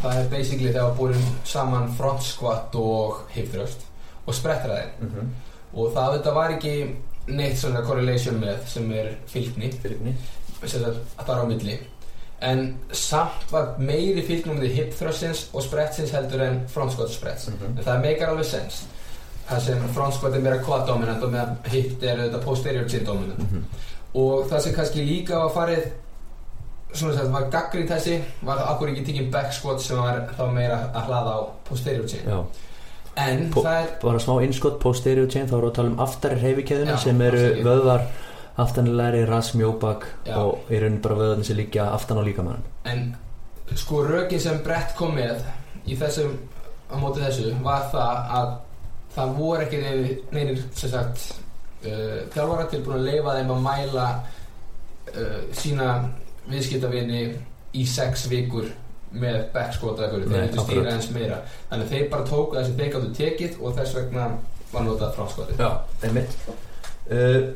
Það 0.02 0.18
er 0.20 0.32
basically 0.32 0.72
þegar 0.74 0.96
búin 0.98 1.28
saman 1.48 1.92
front 1.98 2.26
squat 2.26 2.76
og 2.78 3.22
hip 3.34 3.48
thrust 3.54 3.86
og 4.28 4.36
sprettræði 4.36 4.90
Mm 5.00 5.12
-hmm. 5.14 5.30
og 5.74 5.94
það 5.94 6.18
þetta 6.18 6.34
var 6.34 6.52
ekki 6.52 6.96
neitt 7.28 7.58
svona 7.58 7.82
correlation 7.82 8.40
með 8.40 8.58
sem 8.68 8.92
er 8.92 9.18
fylgni. 9.28 9.72
Fylgni. 9.72 10.16
Að 10.64 11.26
það 11.26 11.36
er 11.36 11.44
á 11.44 11.46
milli 11.48 11.80
en 12.42 12.78
samt 12.92 13.52
var 13.52 13.76
meiri 13.80 14.22
fylgni 14.22 14.52
um 14.52 14.60
því 14.62 14.68
hip 14.76 14.94
thrustins 15.00 15.48
og 15.54 15.64
sprettsins 15.64 16.12
heldur 16.12 16.42
en 16.42 16.60
front 16.70 16.92
squat 16.92 17.08
og 17.08 17.14
spretts 17.14 17.48
Mhm. 17.48 17.78
en 17.78 17.84
það 17.84 18.02
meikar 18.02 18.30
alveg 18.30 18.46
sens 18.46 18.84
það 19.50 19.62
sem 19.62 19.88
front 19.94 20.14
squat 20.14 20.34
er 20.36 20.40
meira 20.40 20.60
quad 20.64 20.88
dominant 20.88 21.24
og 21.24 21.32
meðan 21.32 21.58
hip 21.72 22.04
er 22.04 22.18
þetta 22.18 22.42
posterior 22.44 22.88
chin 22.90 23.06
dominant 23.06 23.40
Mhm. 23.40 23.64
og 24.14 24.48
það 24.50 24.62
sem 24.62 24.74
kannski 24.74 25.06
líka 25.08 25.36
var 25.40 25.50
farið 25.50 25.84
svona 26.94 27.18
sem 27.18 27.32
var 27.32 27.50
gaggrið 27.52 27.90
þessi 27.90 28.22
var 28.44 28.58
akkur 28.58 28.90
ekki 28.94 29.06
tekinn 29.06 29.32
back 29.32 29.52
squat 29.54 29.82
sem 29.82 29.98
var 29.98 30.22
þá 30.38 30.46
meira 30.54 30.78
að 30.94 31.06
hlaða 31.10 31.34
á 31.36 31.40
posterior 31.68 32.08
chain 32.08 32.22
Já, 32.28 32.44
en 33.18 33.50
Po- 33.52 33.64
það 33.64 33.82
er 33.84 33.88
bara 34.02 34.20
smá 34.20 34.44
innskott 34.44 34.80
posterior 34.80 35.28
chain 35.28 35.48
þá 35.48 35.54
erum 35.58 35.62
við 35.66 35.72
að 35.72 35.76
tala 35.76 35.90
um 35.90 36.00
aftari 36.00 36.36
reyfikeðuna 36.42 36.98
sem 36.98 37.22
eru 37.22 37.38
afsakið. 37.38 37.64
Vöðvar 38.58 38.66
aftanilegri, 38.66 39.26
ras, 39.26 39.54
mjóbak 39.54 40.06
Já. 40.26 40.38
og 40.38 40.70
í 40.70 40.80
raunin 40.80 41.02
bara 41.02 41.16
vöðvarnir 41.16 41.46
sem 41.46 41.58
liggja 41.58 41.92
aftan 41.94 42.18
á 42.18 42.24
líkamann 42.26 42.64
en 42.86 43.16
sko 43.76 44.04
rökin 44.04 44.40
sem 44.40 44.64
Brett 44.64 44.96
kom 44.96 45.16
með 45.16 45.44
í 45.86 45.96
þessum 45.96 46.38
á 46.90 46.96
móti 46.98 47.22
þessu 47.22 47.54
var 47.64 47.90
það 47.92 48.32
að 48.40 48.56
það 49.18 49.36
voru 49.38 49.66
ekki 49.66 49.78
neynir, 50.32 50.64
sem 50.74 50.90
sagt 50.90 51.36
uh, 51.86 52.26
þjálfara 52.34 52.68
tilbúin 52.72 52.98
að 52.98 53.08
leifa 53.12 53.38
þeim 53.38 53.54
að 53.54 53.62
mæla 53.68 54.08
uh, 55.14 55.40
sína 55.54 55.92
viðskiptavinni 56.48 57.22
í 57.74 57.86
sex 57.86 58.28
vikur 58.32 58.70
með 59.12 59.40
backskot 59.54 60.00
eða 60.00 60.18
eitthvað, 60.18 60.34
þeir 60.34 60.44
akkurat. 60.48 60.66
stýra 60.66 60.96
eins 60.96 61.12
meira 61.16 61.38
þannig 61.70 61.94
þeir 61.94 62.10
bara 62.12 62.28
tóku 62.28 62.58
þessi 62.58 62.76
þeir 62.78 62.92
gáttu 62.96 63.14
tekið 63.16 63.62
og 63.62 63.78
þess 63.78 63.96
vegna 63.96 64.28
var 64.72 64.84
notað 64.84 65.16
framskotið 65.16 65.64
Já, 65.64 65.70
einmitt 66.04 66.38
uh, 66.50 67.54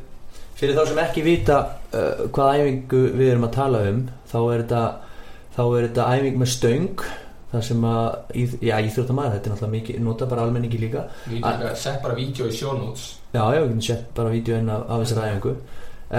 Fyrir 0.61 0.77
þá 0.77 0.83
sem 0.91 0.99
ekki 1.01 1.23
vita 1.25 1.57
uh, 1.97 2.27
hvað 2.29 2.59
æfingu 2.59 3.01
við 3.17 3.31
erum 3.31 3.47
að 3.47 3.55
tala 3.55 3.79
um 3.89 4.03
þá 4.29 4.37
er 4.41 4.61
þetta, 4.61 4.81
þá 5.55 5.61
er 5.65 5.87
þetta 5.87 6.09
æfing 6.15 6.37
með 6.37 6.51
stöng 6.53 7.05
þar 7.51 7.65
sem 7.67 7.87
að, 7.89 8.05
já, 8.63 8.75
íþróttamæður 8.77 9.33
þetta 9.33 9.49
er 9.49 9.55
náttúrulega 9.55 9.73
mikið, 9.73 9.97
nota 10.05 10.27
bara 10.29 10.45
almenningi 10.45 10.77
líka. 10.79 11.01
Við 11.25 11.41
getum 11.41 11.73
sett 11.81 11.97
bara 12.03 12.15
vídeo 12.15 12.47
í 12.47 12.61
notes. 12.77 13.07
Já, 13.33 13.41
já, 13.41 13.57
við 13.57 13.67
getum 13.71 13.81
sett 13.89 14.05
bara 14.15 14.31
vídeo 14.31 14.59
inn 14.61 14.69
af, 14.71 14.85
af 14.87 15.03
þessari 15.03 15.33
æfingu. 15.33 15.55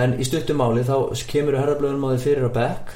En 0.03 0.19
í 0.19 0.27
stuttum 0.29 0.61
máli 0.61 0.85
þá 0.85 1.25
kemur 1.31 1.57
herrablöðunum 1.61 2.05
á 2.05 2.13
því 2.13 2.21
fyrir 2.27 2.51
á 2.51 2.53
bekk. 2.59 2.93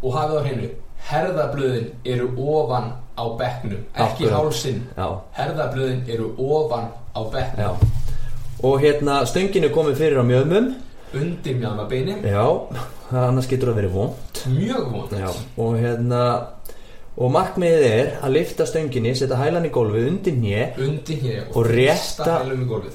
Og 0.00 0.16
hafið 0.16 0.40
á 0.40 0.42
hreinu 0.46 0.70
herðablöðin 1.04 1.90
eru 2.08 2.30
ofan 2.40 2.92
á 3.12 3.24
bekknum 3.38 3.82
ekki 3.92 4.28
Já, 4.96 5.08
herðablöðin 5.36 6.06
eru 6.08 6.30
ofan 6.38 6.88
á 7.12 7.20
bekknum. 7.34 7.60
Já. 7.60 7.70
Og 8.64 8.80
hérna 8.80 9.20
stöngin 9.28 9.66
er 9.66 9.74
komið 9.74 10.00
fyrir 10.00 10.22
á 10.22 10.24
mjöðmum 10.24 10.72
undir 11.20 11.56
mjálmabeinin 11.60 12.24
Já, 12.26 12.44
annars 13.12 13.48
getur 13.50 13.70
það 13.72 13.80
verið 13.82 13.96
vond 13.98 14.42
mjög 14.54 14.90
vond 14.92 15.16
og 15.64 15.78
hérna 15.80 16.20
og 17.14 17.30
markmiðið 17.30 17.84
er 17.86 18.08
að 18.26 18.32
lifta 18.34 18.64
stönginni 18.66 19.12
setja 19.14 19.36
hælan 19.38 19.68
í 19.68 19.70
gólfið 19.70 20.08
undir 20.10 20.38
undir 20.82 21.20
hér 21.22 21.44
Og 21.54 21.68
rétta- 21.70 22.40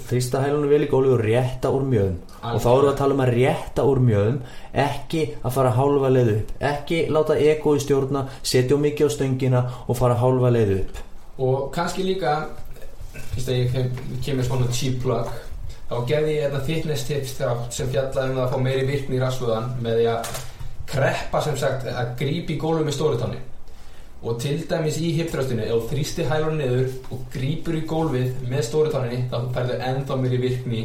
þrýsta 0.09 0.41
hælunum 0.43 0.69
vel 0.73 0.81
í 0.83 0.89
gólfið 0.91 1.13
og 1.15 1.23
rétta 1.23 1.71
úr 1.71 1.85
mjöðum 1.87 2.17
og 2.43 2.59
þá 2.59 2.67
erum 2.73 2.83
við 2.85 2.91
að 2.91 2.97
tala 2.97 3.13
um 3.15 3.23
að 3.23 3.31
rétta 3.37 3.85
úr 3.87 4.01
mjöðum 4.09 4.39
ekki 4.73 5.21
að 5.43 5.51
fara 5.55 5.71
hálfa 5.75 6.09
leið 6.15 6.29
upp. 6.35 6.51
Ekki 6.59 6.99
láta 7.11 7.37
ego 7.39 7.75
í 7.75 7.79
stjórna 7.83 8.25
setja 8.43 8.77
mikið 8.77 9.07
á 9.07 9.09
stöngina 9.15 9.61
og 9.87 9.97
fara 9.97 10.15
hálfa 10.19 10.51
leið 10.51 10.73
upp. 10.79 10.99
Og 11.39 11.71
kannski 11.71 12.03
líka 12.03 12.33
ég 13.37 13.71
kem, 13.71 13.91
kemur 14.23 14.43
svona 14.43 14.67
plug 15.01 15.27
þá 15.89 15.95
gerði 16.09 16.35
ég 16.35 16.47
þetta 16.47 16.65
fitness 16.67 17.05
tips 17.07 17.35
þátt 17.39 17.75
sem 17.75 17.91
fjallaði 17.93 18.33
um 18.33 18.41
að 18.43 18.51
fá 18.53 18.57
meiri 18.61 18.87
virkni 18.89 19.17
í 19.17 19.21
rasluðan 19.23 19.71
með 19.81 20.01
því 20.01 20.09
að 20.13 20.33
kreppa 20.89 21.41
sem 21.45 21.57
sagt 21.57 21.87
að 21.89 22.11
grípa 22.19 22.53
í 22.53 22.59
gólfið 22.61 22.85
með 22.89 22.97
stórutáni 22.97 23.39
og 24.19 24.39
til 24.43 24.57
dæmis 24.67 24.99
í 24.99 25.13
hipþröstinu 25.15 25.63
ef 25.63 25.71
þú 25.71 25.93
þrýstir 25.93 26.29
hælun 26.29 26.59
niður 26.59 26.89
og 27.15 27.23
grípur 27.33 27.77
í 27.77 27.85
gólfið 27.87 28.43
með 28.51 28.65
stórutáninni 28.67 29.21
þá 29.31 29.37
færðu 29.55 29.79
ennþá 29.89 30.19
meiri 30.19 30.41
virkni 30.43 30.83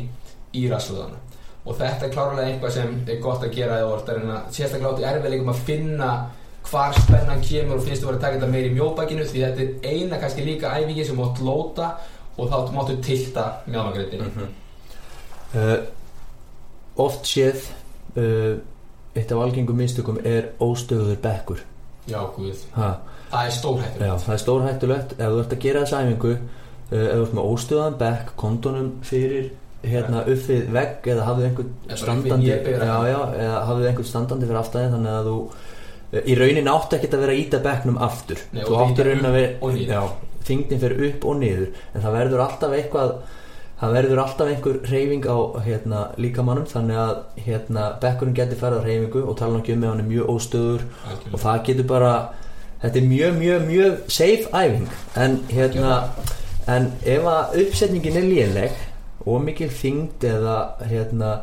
í 0.54 0.64
rasluðan 0.70 1.18
og 1.64 1.78
þetta 1.80 2.06
er 2.06 2.14
klárlega 2.14 2.48
eitthvað 2.52 2.74
sem 2.76 2.96
er 3.08 3.20
gott 3.24 3.44
að 3.44 3.54
gera 3.58 3.78
eða 3.80 3.92
orð 3.92 4.10
en 4.14 4.32
að 4.36 4.50
sérstaklega 4.56 4.92
átti 4.92 5.06
erfiðleikum 5.10 5.52
að 5.52 5.62
finna 5.68 6.10
hvar 6.64 6.96
spennan 6.96 7.44
kemur 7.44 7.80
og 7.80 7.86
finnst 7.86 8.04
þú 8.04 8.10
verið 8.10 8.18
að 8.18 8.26
taka 8.26 8.38
þetta 8.38 8.52
meiri 8.52 8.70
í 8.70 8.74
mjóbakinu 8.76 9.28
því 9.28 9.46
þetta 9.46 9.64
er 9.64 9.94
eina 9.94 10.20
kannski 10.20 10.44
líka 10.46 10.74
æfingi 10.78 11.08
sem 11.08 11.18
mátt 11.18 11.40
lóta 11.44 11.94
og 12.36 12.52
þá 12.52 12.76
máttu 12.76 13.00
tilta 13.04 13.48
mjálmagreitin 13.66 14.54
uh, 15.54 15.76
oft 17.04 17.28
séð 17.28 17.68
uh, 18.18 18.54
eitt 19.14 19.32
af 19.32 19.42
algengum 19.44 19.78
mistökum 19.78 20.18
er 20.24 20.52
óstöður 20.62 21.18
bekkur. 21.22 21.64
Já, 22.10 22.20
ha, 22.76 22.88
það 23.30 23.46
er 23.46 23.54
stórhættur 23.56 24.06
já, 24.06 24.14
það 24.26 24.34
er 24.34 24.40
stórhættulegt. 24.42 25.12
Ef 25.18 25.34
þú 25.34 25.42
ert 25.42 25.54
að 25.56 25.62
gera 25.66 25.84
þessa 25.84 26.00
æfingu 26.04 26.32
uh, 26.34 26.40
ef 26.94 27.12
þú 27.12 27.20
ert 27.26 27.36
með 27.38 27.52
óstöðan 27.52 28.00
bekk 28.00 28.34
kontonum 28.40 28.90
fyrir 29.04 29.52
hérna 29.84 30.24
upp 30.24 30.44
við 30.48 30.68
vegg 30.72 31.06
eða 31.12 31.24
hafðu 31.28 31.46
einhvern 31.50 31.96
standandi 32.00 32.48
já, 32.48 32.94
já, 33.04 33.18
eða 33.36 33.64
hafðu 33.68 33.88
einhvern 33.90 34.08
standandi 34.08 34.46
fyrir 34.48 34.60
aftæði 34.62 34.92
þannig 34.94 35.16
að 35.18 35.26
þú 35.28 35.38
í 36.14 36.36
raunin 36.38 36.70
átt 36.70 36.94
ekkert 36.96 37.16
að 37.16 37.24
vera 37.24 37.36
íta 37.36 37.60
bekknum 37.64 37.98
aftur. 38.06 38.40
Nei, 38.54 38.62
þú 38.64 38.78
ýta 38.86 39.06
raunin 39.08 39.28
að 39.28 39.36
vera 39.38 40.04
þingdin 40.44 40.80
fyrir 40.82 41.06
upp 41.08 41.26
og 41.28 41.40
niður 41.40 41.70
en 41.92 42.04
það 42.04 42.16
verður 42.18 42.44
alltaf 42.44 42.76
eitthvað 42.76 43.14
það 43.84 43.96
verður 43.98 44.20
alltaf 44.22 44.48
einhver 44.48 44.78
reyfing 44.88 45.26
á 45.28 45.38
hérna, 45.64 45.98
líkamannum 46.16 46.68
þannig 46.70 47.00
að 47.02 47.42
hérna, 47.44 47.88
bekkurinn 48.00 48.36
getur 48.36 48.60
færð 48.60 48.80
á 48.80 48.86
reyfingu 48.86 49.24
og 49.28 49.36
tala 49.36 49.60
ekki 49.60 49.74
um 49.74 49.84
ef 49.84 49.92
hann 49.92 50.00
er 50.00 50.08
mjög 50.08 50.30
óstöður 50.32 50.86
og 51.32 51.42
það 51.42 51.60
getur 51.68 51.88
bara 51.90 52.14
þetta 52.80 53.00
er 53.00 53.10
mjög, 53.10 53.36
mjög, 53.42 53.66
mjög 53.68 53.98
safe 54.08 54.48
æfing. 54.56 54.88
En 55.20 55.36
hérna 55.50 55.98
en 56.70 56.88
ef 57.04 57.28
að 57.28 57.58
uppsetningin 57.64 58.18
er 58.20 58.28
léleg 58.30 58.80
og 59.24 59.44
mikil 59.44 59.68
þyngd 59.72 60.24
eða 60.30 60.56
hérna 60.88 61.34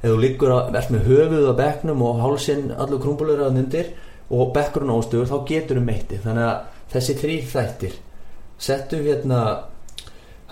ef 0.00 0.08
þú 0.08 0.16
liggur 0.20 0.54
að 0.54 0.80
ert 0.80 0.94
með 0.94 1.06
höfuð 1.10 1.50
á 1.52 1.54
bekknum 1.60 2.02
og 2.04 2.24
hálsinn 2.24 2.72
allur 2.72 3.02
krúmbulur 3.02 3.44
að 3.44 3.60
undir 3.60 3.92
og 4.32 4.52
bekkurinn 4.56 4.92
óstöður 4.94 5.30
þá 5.32 5.38
getur 5.52 5.80
um 5.80 5.86
meitti 5.88 6.20
þannig 6.24 6.48
að 6.48 6.90
þessi 6.94 7.16
þrýr 7.20 7.46
þættir 7.52 7.94
settu 8.64 9.00
hérna 9.04 9.40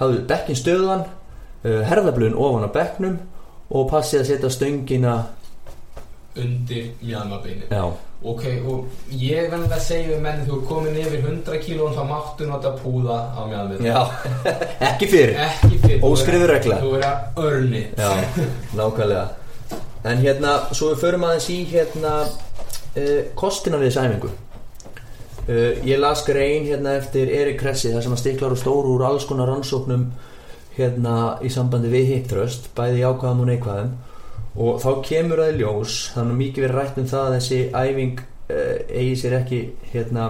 hafðu 0.01 0.23
bekkin 0.29 0.59
stöðan 0.59 1.05
herðablun 1.62 2.35
ofan 2.35 2.66
á 2.66 2.70
bekknum 2.75 3.18
og 3.72 3.90
passið 3.90 4.20
að 4.22 4.27
setja 4.33 4.51
stöngina 4.53 5.12
undir 6.37 6.90
mjálmabeinin 7.03 7.68
já, 7.70 7.85
Ok, 8.22 8.44
og 8.70 8.85
ég 9.18 9.48
verður 9.51 9.72
að 9.75 9.81
segja 9.83 10.18
menn 10.22 10.44
þú 10.46 10.61
er 10.61 10.66
komin 10.68 10.98
yfir 11.03 11.25
100 11.27 11.57
kílón 11.64 11.96
þá 11.96 12.03
máttu 12.07 12.46
nota 12.46 12.70
púða 12.79 13.16
á 13.35 13.40
mjálmabeinin 13.51 13.88
já. 13.90 13.98
ekki 14.92 15.09
fyrir 15.12 16.03
Óskrifuð 16.07 16.46
regla. 16.51 16.79
Þú 16.83 16.92
er 17.01 17.07
að 17.09 17.42
örni 17.48 17.83
Já, 17.98 18.11
nákvæmlega. 18.79 19.25
En 20.05 20.22
hérna, 20.22 20.55
svo 20.75 20.92
við 20.92 21.03
förum 21.03 21.27
aðeins 21.29 21.51
í 21.51 21.59
hérna 21.70 22.14
uh, 22.27 23.20
kostina 23.38 23.79
við 23.83 23.90
þessu 23.90 24.07
æfingu. 24.07 24.31
Uh, 25.42 25.83
Ég 25.87 25.98
las 25.98 26.22
grein 26.27 26.66
hérna 26.70 26.96
eftir 27.01 27.31
Erik 27.31 27.59
Kressi 27.61 27.90
þar 27.92 28.07
sem 28.07 28.14
að 28.16 28.22
stiklar 28.22 28.55
og 28.55 28.62
stóru 28.62 28.94
úr 28.96 29.05
alls 29.11 29.27
konar 29.27 29.51
rannsóknum 29.51 30.09
hérna 30.77 31.17
í 31.45 31.53
sambandi 31.53 31.93
við 31.93 32.11
hiptröst 32.15 32.71
bæði 32.77 33.03
jákvæðum 33.03 33.45
og 33.45 33.51
neikvæðum 33.51 33.93
og 34.63 34.81
þá 34.83 34.91
kemur 35.07 35.43
það 35.43 35.53
í 35.53 35.61
ljós 35.61 36.01
þannig 36.15 36.41
mikið 36.41 36.67
verið 36.67 36.79
rætt 36.79 37.01
um 37.01 37.09
það 37.13 37.29
að 37.29 37.37
þessi 37.39 37.61
æfing 37.73 38.23
uh, 38.23 38.75
eigi 38.89 39.15
sér 39.23 39.39
ekki 39.41 39.63
hérna 39.93 40.29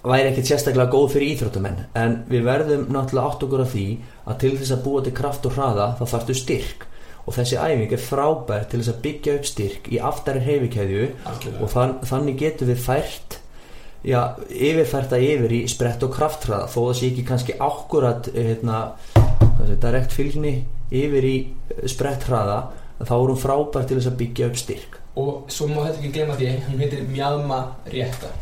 væri 0.00 0.30
ekkert 0.30 0.48
sérstaklega 0.48 0.92
góð 0.92 1.10
fyrir 1.14 1.34
íþróttamenn. 1.34 1.82
En 1.98 2.22
við 2.30 2.46
verðum 2.46 2.86
náttúrulega 2.92 3.32
átt 3.32 3.44
okkur 3.46 3.64
af 3.64 3.74
því 3.74 3.88
að 4.24 4.38
til 4.44 4.52
þess 4.56 4.74
að 4.76 4.86
búa 4.86 5.02
til 5.04 5.16
kraft 5.16 5.48
og 5.48 5.56
hraða 5.56 5.90
þá 5.98 6.04
þarftu 6.14 6.36
styrk. 6.38 6.86
Og 7.28 7.36
þessi 7.36 7.58
æfing 7.60 7.92
er 7.92 8.02
frábær 8.02 8.64
til 8.70 8.80
þess 8.80 8.94
að 8.94 9.02
byggja 9.04 9.36
upp 9.36 9.46
styrk 9.50 9.90
í 9.92 10.00
aftari 10.00 10.40
Algjörlega. 10.40 11.60
og 11.60 11.70
þann, 11.74 11.94
þannig 12.08 12.40
getum 12.40 12.70
við 12.72 12.80
fært 12.86 13.38
já, 14.02 14.20
yfirfært 14.48 15.12
að 15.12 15.26
yfir 15.26 15.52
í 15.52 15.60
sprett 15.68 16.02
og 16.06 16.14
krafthraða 16.14 16.68
þó 16.72 16.78
það 16.80 16.94
sé 16.96 17.10
ekki 17.10 17.26
kannski 17.28 17.56
ákkurat 17.60 18.30
hérna, 18.34 18.78
direkt 19.80 20.14
fylgni 20.14 20.54
yfir 20.90 21.26
í 21.26 21.36
sprett 21.88 22.26
hraða 22.28 22.60
þá 23.00 23.14
er 23.16 23.30
hún 23.32 23.40
frábær 23.40 23.86
til 23.88 23.98
þess 23.98 24.10
að 24.10 24.18
byggja 24.20 24.50
upp 24.50 24.60
styrk. 24.60 24.98
Og 25.20 25.52
svo 25.52 25.68
má 25.70 25.80
þetta 25.86 25.98
ekki 25.98 26.12
glemma 26.14 26.36
því 26.38 26.50
hún 26.66 26.82
heitir 26.82 27.06
mjálma 27.08 27.60
rétta. 27.90 28.32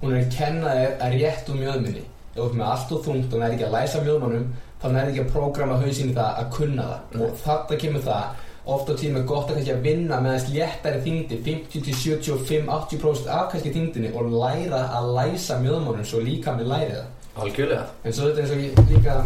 Hún 0.00 0.14
er 0.14 0.22
að 0.22 0.32
kenna 0.36 0.72
þér 0.78 0.96
að 1.04 1.18
rétt 1.20 1.50
úr 1.52 1.60
mjöðminni. 1.60 2.04
Ef 2.06 2.38
þú 2.38 2.46
ert 2.46 2.56
með 2.56 2.72
allt 2.72 2.90
og 2.92 3.04
þungt 3.06 3.34
og 3.34 3.42
nær 3.42 3.54
ekki 3.54 3.66
að 3.66 3.76
læsa 3.76 4.02
mjöðmannum 4.04 4.48
þá 4.80 4.88
nær 4.92 5.10
ekki 5.10 5.22
að 5.22 5.30
prógrama 5.32 5.78
hausin 5.80 6.10
í 6.12 6.16
það 6.16 6.40
að 6.42 6.50
kunna 6.56 6.88
það. 6.90 7.20
Og 7.20 7.38
þetta 7.44 7.80
kemur 7.84 8.04
það 8.06 8.44
oft 8.66 8.90
á 8.90 8.94
tíma 8.98 9.20
er 9.20 9.28
gott 9.28 9.50
að 9.50 9.60
kannski 9.60 9.74
að 9.76 9.84
vinna 9.86 10.16
með 10.20 10.32
þess 10.36 10.54
léttari 10.56 11.02
þingdi 11.04 11.36
50-75-80% 11.46 13.28
af 13.30 13.44
kannski 13.52 13.72
þingdinni 13.76 14.10
og 14.18 14.32
læra 14.32 14.80
að 14.98 15.12
læsa 15.14 15.60
mjöðmannum 15.62 16.08
svo 16.08 16.22
líka 16.24 16.56
með 16.56 16.72
læri 16.72 16.96
það 16.96 17.12
Algjörlega. 17.36 17.84
En 18.04 18.14
svo 18.16 18.30
þetta 18.30 18.42
eins 18.42 18.52
og 18.54 18.60
ég 18.64 18.78
líka 18.90 19.16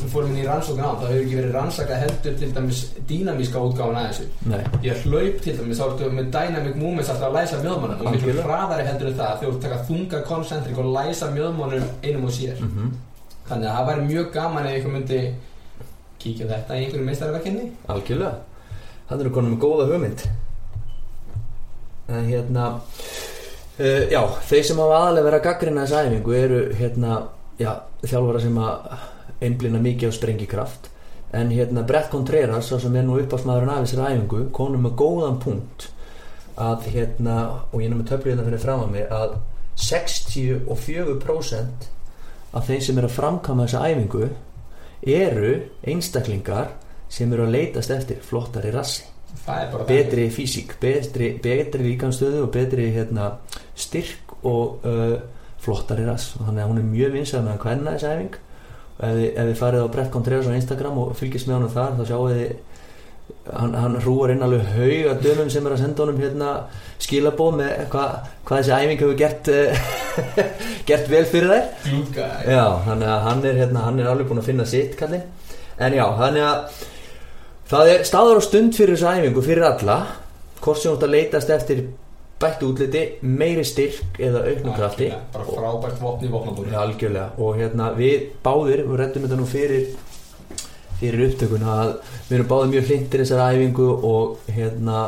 við 0.00 0.06
fórum 0.10 0.32
inn 0.32 0.40
í 0.42 0.46
rannsókn 0.46 0.80
á, 0.82 0.90
það 0.90 1.12
hefur 1.12 1.20
ekki 1.24 1.36
verið 1.38 1.52
rannsakað 1.54 2.00
heldur 2.04 2.38
til 2.40 2.48
dæmis 2.56 2.80
dýnamíska 3.10 3.62
útgáfan 3.66 3.98
að 4.00 4.08
þessu 4.08 4.48
Nei, 4.50 4.62
Ég 4.86 5.04
hlaup 5.04 5.42
til 5.44 5.54
dæmis, 5.58 5.78
þá 5.78 5.84
ertu 5.86 6.08
með 6.16 6.32
dynamic 6.34 6.80
movements 6.80 7.12
alltaf 7.12 7.28
að 7.28 7.36
læsa 7.38 7.60
mjöðmannum 7.60 8.02
og 8.02 8.16
miklu 8.16 8.34
hraðari 8.40 8.88
heldur 8.88 9.12
en 9.12 9.20
það 9.20 9.36
þegar 9.42 9.54
þú 9.54 9.62
taka 9.66 9.78
þunga 9.90 10.22
koncentrik 10.30 10.82
og 10.82 10.90
læsa 10.96 11.30
mjöðmannum 11.36 11.86
einum 12.02 12.26
og 12.26 12.34
sér. 12.34 12.58
Mm 12.64 12.90
Þannig 13.50 13.66
að 13.66 13.74
það 13.74 13.88
væri 13.88 14.02
mjög 14.06 14.26
gaman 14.34 14.66
ef 14.70 14.76
ykkur 14.78 14.92
myndi 14.94 15.20
kíkja 16.22 16.46
þetta 16.46 16.76
í 16.76 16.84
einhverju 16.84 17.06
meistarverkenni 17.08 17.64
algjörlega. 17.90 18.36
Hann 19.08 19.24
eru 19.24 19.32
konum 19.34 19.56
góða 19.58 19.88
hugmynd. 19.88 20.22
En 22.10 22.28
hérna 22.30 22.66
uh, 22.78 24.04
Já, 24.12 24.20
þeir 24.46 24.68
sem 24.68 24.78
hafa 24.78 25.00
aðalega 25.00 25.26
verið 25.26 25.38
að 25.40 25.46
gaggrina 25.48 25.86
þessa 25.86 26.04
æfingu 26.06 26.36
eru 26.38 26.60
hérna, 26.78 27.18
já, 27.60 27.72
þjálfara 28.02 28.40
sem 28.42 28.56
að 28.60 28.74
einblina 29.44 29.78
mikið 29.82 30.10
á 30.10 30.12
sprengikraft. 30.16 30.82
En 31.36 31.46
hérna 31.54 31.86
Brett 31.86 32.10
Contreras 32.10 32.68
sem 32.72 32.96
er 32.98 33.04
nú 33.06 33.14
uppáfsmaðurinn 33.20 33.74
af 33.76 33.82
þessari 33.84 34.16
æfingu 34.16 34.40
konum 34.56 34.82
með 34.86 34.94
góðan 34.98 35.38
punkt 35.42 35.80
að 36.60 36.78
hérna, 36.94 37.36
og 37.70 37.78
ég 37.80 37.88
er 37.88 37.96
með 37.96 38.10
töflu 38.10 38.28
hérna 38.32 38.48
fyrir 38.48 38.64
fram 38.64 38.80
að 38.84 38.92
mig 38.96 39.04
að 39.14 39.30
64% 39.80 41.78
af 42.50 42.62
þeim 42.66 42.82
sem 42.82 42.98
eru 42.98 43.08
að 43.08 43.16
framkama 43.16 43.66
þessa 43.68 43.86
æfingu 43.86 44.26
eru 45.06 45.52
einstaklingar 45.86 46.68
sem 47.10 47.32
eru 47.32 47.42
að 47.46 47.54
leitast 47.54 47.90
eftir 47.94 48.18
flottari 48.26 48.70
rassi. 48.74 49.04
Er 49.46 49.70
betri 49.86 50.30
físík, 50.34 50.74
betri, 50.82 51.38
betri 51.42 51.82
líkanstöðu 51.86 52.42
og 52.44 52.50
betri 52.54 52.90
hérna, 52.94 53.24
styrk 53.78 54.26
og 54.46 54.66
uh, 54.86 55.16
flottari 55.64 56.06
rass. 56.08 56.34
Þannig 56.38 56.64
að 56.64 56.72
hún 56.72 56.80
er 56.80 56.88
mjög 56.88 57.14
vinsað 57.18 57.46
með 57.46 57.54
að 57.56 57.62
hvenna 57.66 57.94
þessi 57.96 58.10
æfing 58.14 58.40
og 59.00 59.06
ef 59.08 59.22
ef 59.30 59.46
þið 59.48 59.54
farið 59.60 59.86
á 59.86 59.92
Brett 59.94 60.12
Contreras 60.12 60.50
á 60.50 60.58
Instagram 60.58 61.00
og 61.00 61.14
fylgist 61.16 61.48
með 61.48 61.58
honum 61.58 61.72
þar 61.74 61.96
þá 61.96 62.04
sjáu 62.10 62.28
þið 62.30 62.52
hann, 63.54 63.74
hann 63.78 63.98
rúar 64.04 64.32
inn 64.34 64.44
alveg 64.44 64.72
haug 64.74 65.10
að 65.12 65.22
dömum 65.24 65.50
sem 65.52 65.66
er 65.66 65.74
að 65.76 65.82
senda 65.84 66.04
honum 66.04 66.20
hérna 66.20 66.50
skilabóð 67.00 67.58
með 67.60 67.74
hvað 67.92 68.16
hva 68.44 68.58
þessi 68.58 68.74
æfing 68.76 69.04
hefur 69.04 69.18
gert 69.20 69.50
uh, 69.54 69.84
gert 70.88 71.12
vel 71.12 71.24
fyrir 71.30 71.54
þær. 71.54 71.68
Glúka 71.86 72.30
Já, 72.44 72.64
þannig 72.88 73.12
að 73.14 73.28
hann 73.28 73.44
er, 73.46 73.60
hérna, 73.64 73.84
hann 73.86 74.02
er 74.02 74.10
alveg 74.10 74.28
búinn 74.28 74.42
að 74.42 74.50
finna 74.50 74.68
sitt 74.68 74.98
kallinn 75.00 75.28
En 75.80 75.96
já, 75.96 76.04
þannig 76.18 76.44
að 76.44 76.80
það 77.70 77.90
er 77.94 78.02
staður 78.08 78.40
og 78.42 78.44
stund 78.44 78.76
fyrir 78.76 78.98
þessu 78.98 79.12
æfingu 79.16 79.44
fyrir 79.46 79.64
alla. 79.64 79.96
Hvort 80.60 80.80
sem 80.82 80.90
þú 80.90 80.96
ert 80.98 81.06
að 81.06 81.14
leitast 81.14 81.52
eftir 81.54 81.80
bættu 82.40 82.70
útliti, 82.72 83.02
meiri 83.22 83.64
styrk 83.68 84.20
eða 84.20 84.44
auknum 84.48 84.76
krafti. 84.76 85.10
bara 85.32 85.44
frábært 85.44 86.00
vopni 86.00 86.28
í 86.28 86.32
vopnabúri. 86.32 86.72
Algjörlega. 86.74 87.30
Og 87.38 87.58
hérna 87.60 87.90
við 87.96 88.30
báðir, 88.44 88.86
við 88.88 88.96
rettum 89.02 89.26
þetta 89.26 89.40
nú 89.40 89.48
fyrir 89.50 89.90
fyrir 91.00 91.30
upptökuna 91.30 91.74
að 91.82 91.92
við 92.28 92.36
erum 92.36 92.48
báðir 92.50 92.72
mjög 92.74 92.88
hlindir 92.90 93.22
þessari 93.24 93.56
æfingu 93.56 93.88
og 94.10 94.50
hérna 94.52 95.04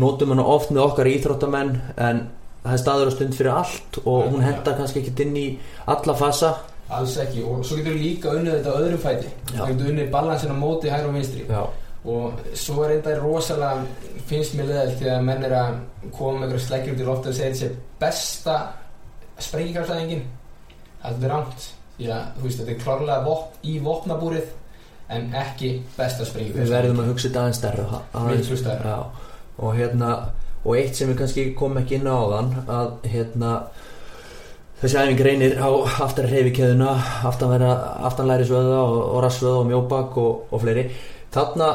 notum 0.00 0.32
hana 0.34 0.46
oft 0.54 0.72
með 0.72 0.84
okkar 0.88 1.10
íþróttamenn 1.10 1.74
en 1.96 2.22
það 2.64 2.76
er 2.76 2.82
staður 2.82 3.10
og 3.10 3.16
stund 3.16 3.36
fyrir 3.36 3.52
allt 3.52 3.98
og 4.04 4.22
Já, 4.22 4.30
hún 4.32 4.44
hendar 4.44 4.78
kannski 4.78 5.02
ekki 5.02 5.26
inn 5.26 5.36
í 5.36 5.46
alla 5.86 6.16
fasa. 6.18 6.54
Alls 6.94 7.16
ekki. 7.20 7.44
Og 7.44 7.64
svo 7.64 7.78
getur 7.80 7.96
við 7.96 8.04
líka 8.06 8.32
unnið 8.32 8.58
þetta 8.58 8.76
öðrum 8.80 9.02
fæti. 9.02 9.32
Það 9.52 9.72
getur 9.72 9.90
unnið 9.92 10.10
balansin 10.12 10.52
á 10.52 10.56
móti 10.56 10.92
hægur 10.92 11.10
og 11.10 11.18
vinstri. 11.18 11.44
Já, 11.48 11.62
og 12.04 12.40
svo 12.58 12.84
er 12.84 12.98
þetta 12.98 13.18
rosalega 13.22 14.18
finnst 14.28 14.56
mér 14.58 14.70
leðalt 14.70 14.98
þegar 15.00 15.22
menn 15.24 15.46
er 15.46 15.54
að 15.56 15.78
koma 16.12 16.38
með 16.38 16.46
einhverja 16.48 16.66
sleggjur 16.66 16.96
út 16.96 17.00
í 17.00 17.06
loftu 17.08 17.30
og 17.30 17.38
segja 17.38 17.54
þessi 17.54 17.70
besta 18.00 18.56
sprengikraftsæðingin 19.46 20.26
það 21.00 21.24
er 21.24 21.32
rámt 21.32 21.66
því 21.96 22.10
að 22.10 22.28
þú 22.36 22.46
veist 22.46 22.60
þetta 22.60 22.74
er 22.74 22.82
klárlega 22.82 23.24
vop, 23.24 23.56
í 23.64 23.74
vopnabúrið 23.84 24.52
en 25.14 25.26
ekki 25.40 25.72
besta 25.96 26.24
við 26.24 26.30
sprengikraftsæðingin 26.32 26.76
verðum 26.76 27.02
að 27.02 27.10
hugsa 27.12 27.28
þetta 27.28 27.44
aðeins 27.44 28.52
stærra. 28.60 28.94
Já, 28.94 29.32
og 29.64 29.76
hérna 29.78 30.10
og 30.64 30.78
eitt 30.78 30.96
sem 30.96 31.10
við 31.10 31.18
kannski 31.20 31.48
komum 31.56 31.82
ekki 31.82 31.98
inn 31.98 32.08
á 32.08 32.16
áðan 32.16 32.52
að 32.64 32.92
hérna 33.12 33.50
þessi 34.80 35.00
æfing 35.00 35.24
reynir 35.24 35.58
á 35.60 35.68
aftar 36.04 36.28
reyfikeðuna 36.28 36.94
aftanlæri, 37.30 37.68
aftanlæri 38.08 38.48
svöða 38.48 38.80
og, 38.84 38.96
og 39.14 39.24
rassvöða 39.24 39.60
og 39.60 39.68
mjóbak 39.68 40.16
og, 40.20 40.46
og 40.50 40.64
fleiri. 40.64 40.88
Þarna 41.34 41.68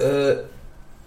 uh, 0.00 0.32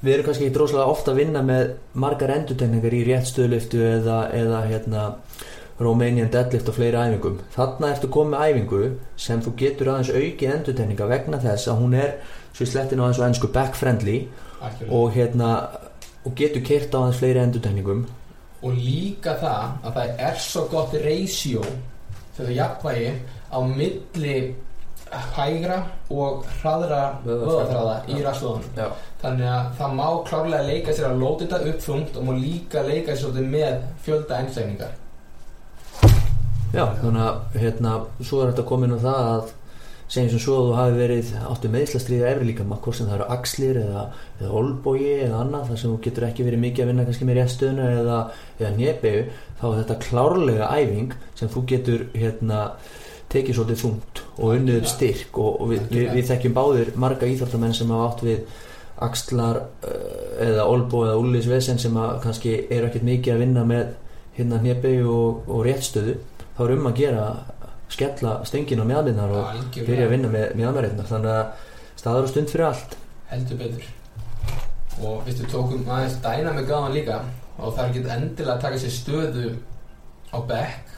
við 0.01 0.13
erum 0.13 0.27
kannski 0.27 0.47
ekki 0.47 0.55
droslega 0.55 0.91
ofta 0.91 1.13
að 1.13 1.21
vinna 1.23 1.43
með 1.45 1.75
margar 1.97 2.33
endurtegningar 2.35 2.93
í 2.93 3.03
rétt 3.07 3.29
stöðliftu 3.31 3.81
eða, 3.81 4.19
eða 4.37 4.63
hérna 4.69 5.05
Romanian 5.77 6.29
deadlift 6.33 6.69
og 6.71 6.77
fleiri 6.77 6.97
æfingum 6.97 7.41
þarna 7.53 7.91
ertu 7.93 8.09
komið 8.13 8.45
æfingu 8.47 8.83
sem 9.27 9.41
þú 9.45 9.53
getur 9.59 9.91
aðeins 9.93 10.13
aukið 10.13 10.53
endurtegninga 10.53 11.09
vegna 11.09 11.41
þess 11.41 11.69
að 11.69 11.81
hún 11.83 11.97
er 11.97 12.15
svo 12.51 12.65
í 12.65 12.71
slettinu 12.71 13.05
aðeins 13.05 13.21
og 13.21 13.27
ennsku 13.27 13.49
back 13.53 13.77
friendly 13.77 14.19
Algjörlega. 14.57 14.93
og 14.97 15.11
hérna 15.13 15.49
og 16.25 16.37
getur 16.37 16.65
kert 16.65 16.97
á 16.97 16.99
aðeins 17.01 17.21
fleiri 17.21 17.43
endurtegningum 17.43 18.05
og 18.65 18.73
líka 18.73 19.37
það 19.41 19.65
að 19.85 19.99
það 19.99 20.23
er 20.29 20.41
svo 20.41 20.65
gott 20.71 20.97
ratio 21.03 21.65
þetta 22.37 22.55
jafnvægi 22.57 23.11
á 23.53 23.59
milli 23.61 24.37
hægra 25.37 25.77
og 26.11 26.45
hraðra 26.59 27.01
vöðaþráða 27.25 27.97
í 28.11 28.21
rasslóðunum 28.25 28.79
Já. 28.79 28.87
þannig 29.21 29.51
að 29.53 29.69
það 29.79 29.97
má 29.99 30.07
klárlega 30.29 30.69
leika 30.69 30.95
sér 30.95 31.09
að 31.11 31.21
lóta 31.23 31.45
þetta 31.45 31.71
upp 31.71 31.83
þungt 31.85 32.17
og 32.17 32.27
má 32.27 32.33
líka 32.37 32.83
leika 32.87 33.15
sér 33.17 33.43
með 33.43 33.85
fjölda 34.05 34.41
einstakningar 34.41 34.95
Já, 36.75 36.83
þannig 36.99 37.23
að 37.23 37.61
hérna, 37.61 37.93
svo 38.19 38.41
er 38.43 38.51
þetta 38.51 38.67
komin 38.67 38.97
á 38.97 38.99
það 38.99 39.29
að 39.31 39.55
segjum 40.07 40.29
sem 40.31 40.39
svo 40.39 40.57
að 40.57 40.67
þú 40.67 40.75
hafi 40.77 40.97
verið 41.01 41.31
áttu 41.49 41.69
meðslastriða 41.71 42.27
efri 42.31 42.45
líka 42.47 42.65
hvort 42.67 42.95
sem 42.95 43.07
það 43.07 43.17
eru 43.17 43.25
axlir 43.35 43.79
eða, 43.81 44.03
eða 44.39 44.51
olbogi 44.61 45.09
eða 45.25 45.41
annað 45.43 45.65
þar 45.71 45.81
sem 45.81 45.91
þú 45.91 45.97
getur 46.05 46.27
ekki 46.29 46.45
verið 46.47 46.63
mikið 46.63 46.83
að 46.83 46.91
vinna 46.91 47.07
kannski 47.07 47.27
með 47.27 47.39
réttstöðuna 47.41 47.87
eða, 47.97 48.19
eða 48.61 48.71
nébegu 48.77 49.25
þá 49.59 49.65
er 49.67 49.75
þetta 49.81 49.99
klárlega 50.05 50.69
æfing 50.77 51.17
sem 51.35 51.51
þú 51.51 51.65
getur 51.73 52.05
hérna 52.15 52.61
tekið 53.37 53.57
svolítið 53.57 53.83
þungt 53.83 54.23
og 54.37 54.53
unnið 54.53 54.79
upp 54.81 54.89
styrk 54.91 55.37
og, 55.41 55.61
og 55.61 55.71
við, 55.71 55.83
við, 55.93 56.07
við 56.17 56.31
þekkjum 56.31 56.57
báðir 56.57 56.95
marga 56.99 57.29
íþróttamenn 57.29 57.75
sem 57.77 57.93
hafa 57.93 58.09
átt 58.11 58.25
við 58.27 58.63
axlar 59.07 59.59
uh, 59.85 59.97
eða 60.43 60.65
olbo 60.67 61.03
eða 61.05 61.19
úlisvesen 61.21 61.79
sem 61.81 61.97
að 62.01 62.17
kannski 62.23 62.55
eru 62.65 62.89
ekkert 62.89 63.05
mikið 63.07 63.35
að 63.35 63.43
vinna 63.45 63.65
með 63.69 63.93
hérna 64.37 64.61
nébegu 64.61 65.05
og, 65.11 65.45
og 65.49 65.63
réttstöðu. 65.65 66.17
Þá 66.57 66.63
er 66.65 66.73
um 66.75 66.89
að 66.89 66.99
gera 67.01 67.27
skella 67.93 68.33
stöngin 68.45 68.81
á 68.83 68.85
mjadminnar 68.85 69.31
og 69.31 69.45
Algjörlega. 69.45 69.87
byrja 69.87 70.07
að 70.07 70.13
vinna 70.15 70.31
með 70.33 70.55
mjadmæriðna 70.59 71.07
þannig 71.07 71.35
að 71.37 72.01
staður 72.01 72.27
og 72.27 72.33
stund 72.33 72.53
fyrir 72.53 72.67
allt. 72.67 72.97
Heldur 73.31 73.61
betur. 73.61 73.87
Og 74.97 75.23
við 75.27 75.43
tókum 75.51 75.89
aðeins 75.93 76.19
dæna 76.23 76.53
með 76.57 76.69
gáðan 76.71 76.97
líka 76.97 77.21
og 77.57 77.73
það 77.73 77.83
er 77.83 77.89
ekki 77.89 78.03
endilega 78.17 78.55
að 78.55 78.63
taka 78.65 78.81
sér 78.81 78.95
stöðu 78.97 79.51
á 80.33 80.37
back 80.49 80.96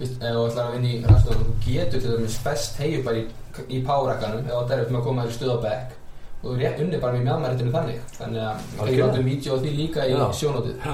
Vist, 0.00 0.16
ef 0.16 0.32
þú 0.32 0.44
ætlar 0.48 0.66
að 0.66 0.74
vinna 0.78 0.90
í 0.90 1.00
rastöðum 1.04 1.46
þú 1.46 1.56
getur 1.66 2.00
til 2.00 2.16
dæmis 2.16 2.36
best 2.44 2.78
hegju 2.80 3.02
bara 3.04 3.20
í, 3.20 3.24
í 3.68 3.80
powerrackanum 3.84 4.46
ef 4.46 4.54
þú 4.54 4.66
derfið 4.70 4.92
með 4.94 5.00
að 5.00 5.08
koma 5.10 5.26
þér 5.26 5.34
stöðu 5.36 5.56
á 5.56 5.64
back 5.66 5.96
og 6.40 6.46
þú 6.46 6.54
er 6.54 6.62
rétt 6.64 6.82
unni 6.84 7.00
bara 7.02 7.18
með 7.18 7.26
mjadmæriðinu 7.26 7.72
þannig. 7.74 7.98
Þannig 8.16 8.44
að 8.46 8.60
við 8.64 8.80
Algjörlega. 8.80 9.08
látum 9.10 9.26
vídeo 9.28 9.52
á 9.52 9.60
því 9.60 9.72
líka 9.76 10.06
í 10.08 10.20
sjónótið 10.40 10.86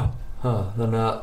þannig 0.42 1.02
að 1.06 1.20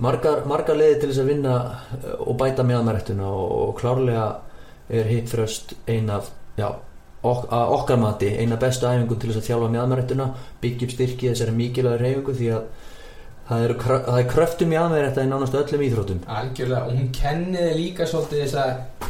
margar, 0.00 0.44
margar 0.48 0.78
leiði 0.78 1.00
til 1.00 1.10
þess 1.10 1.22
að 1.22 1.32
vinna 1.34 1.56
uh, 1.60 2.14
og 2.24 2.38
bæta 2.40 2.66
mjadmæriðna 2.66 3.26
og, 3.28 3.50
og 3.64 3.74
klárlega 3.80 4.28
er 4.90 5.10
hitfröst 5.10 5.74
ein 5.90 6.10
af 6.10 6.30
já, 6.58 6.68
ok, 7.22 7.44
okkar 7.50 8.00
mati 8.00 8.32
eina 8.40 8.58
bestu 8.60 8.88
æfingu 8.88 9.18
til 9.20 9.30
þess 9.30 9.42
að 9.42 9.50
þjálfa 9.50 9.72
mjadmæriðna 9.76 10.30
byggja 10.62 10.88
upp 10.88 10.94
styrki 10.96 11.30
þessari 11.30 11.56
mikilvægur 11.58 12.04
reyfingu 12.06 12.36
því 12.40 12.50
að 12.56 12.88
það, 13.50 13.66
krö- 13.82 14.02
það 14.06 14.18
er 14.20 14.28
kröftum 14.30 14.70
mjadmæriðna 14.70 15.24
í 15.26 15.30
nánast 15.30 15.56
öllum 15.60 15.84
íþróttum. 15.86 16.20
Algjörlega 16.38 16.82
og 16.86 16.94
hún 16.96 17.08
kenniði 17.16 17.72
líka 17.80 18.06
svolítið 18.08 18.44
þessa 18.44 18.64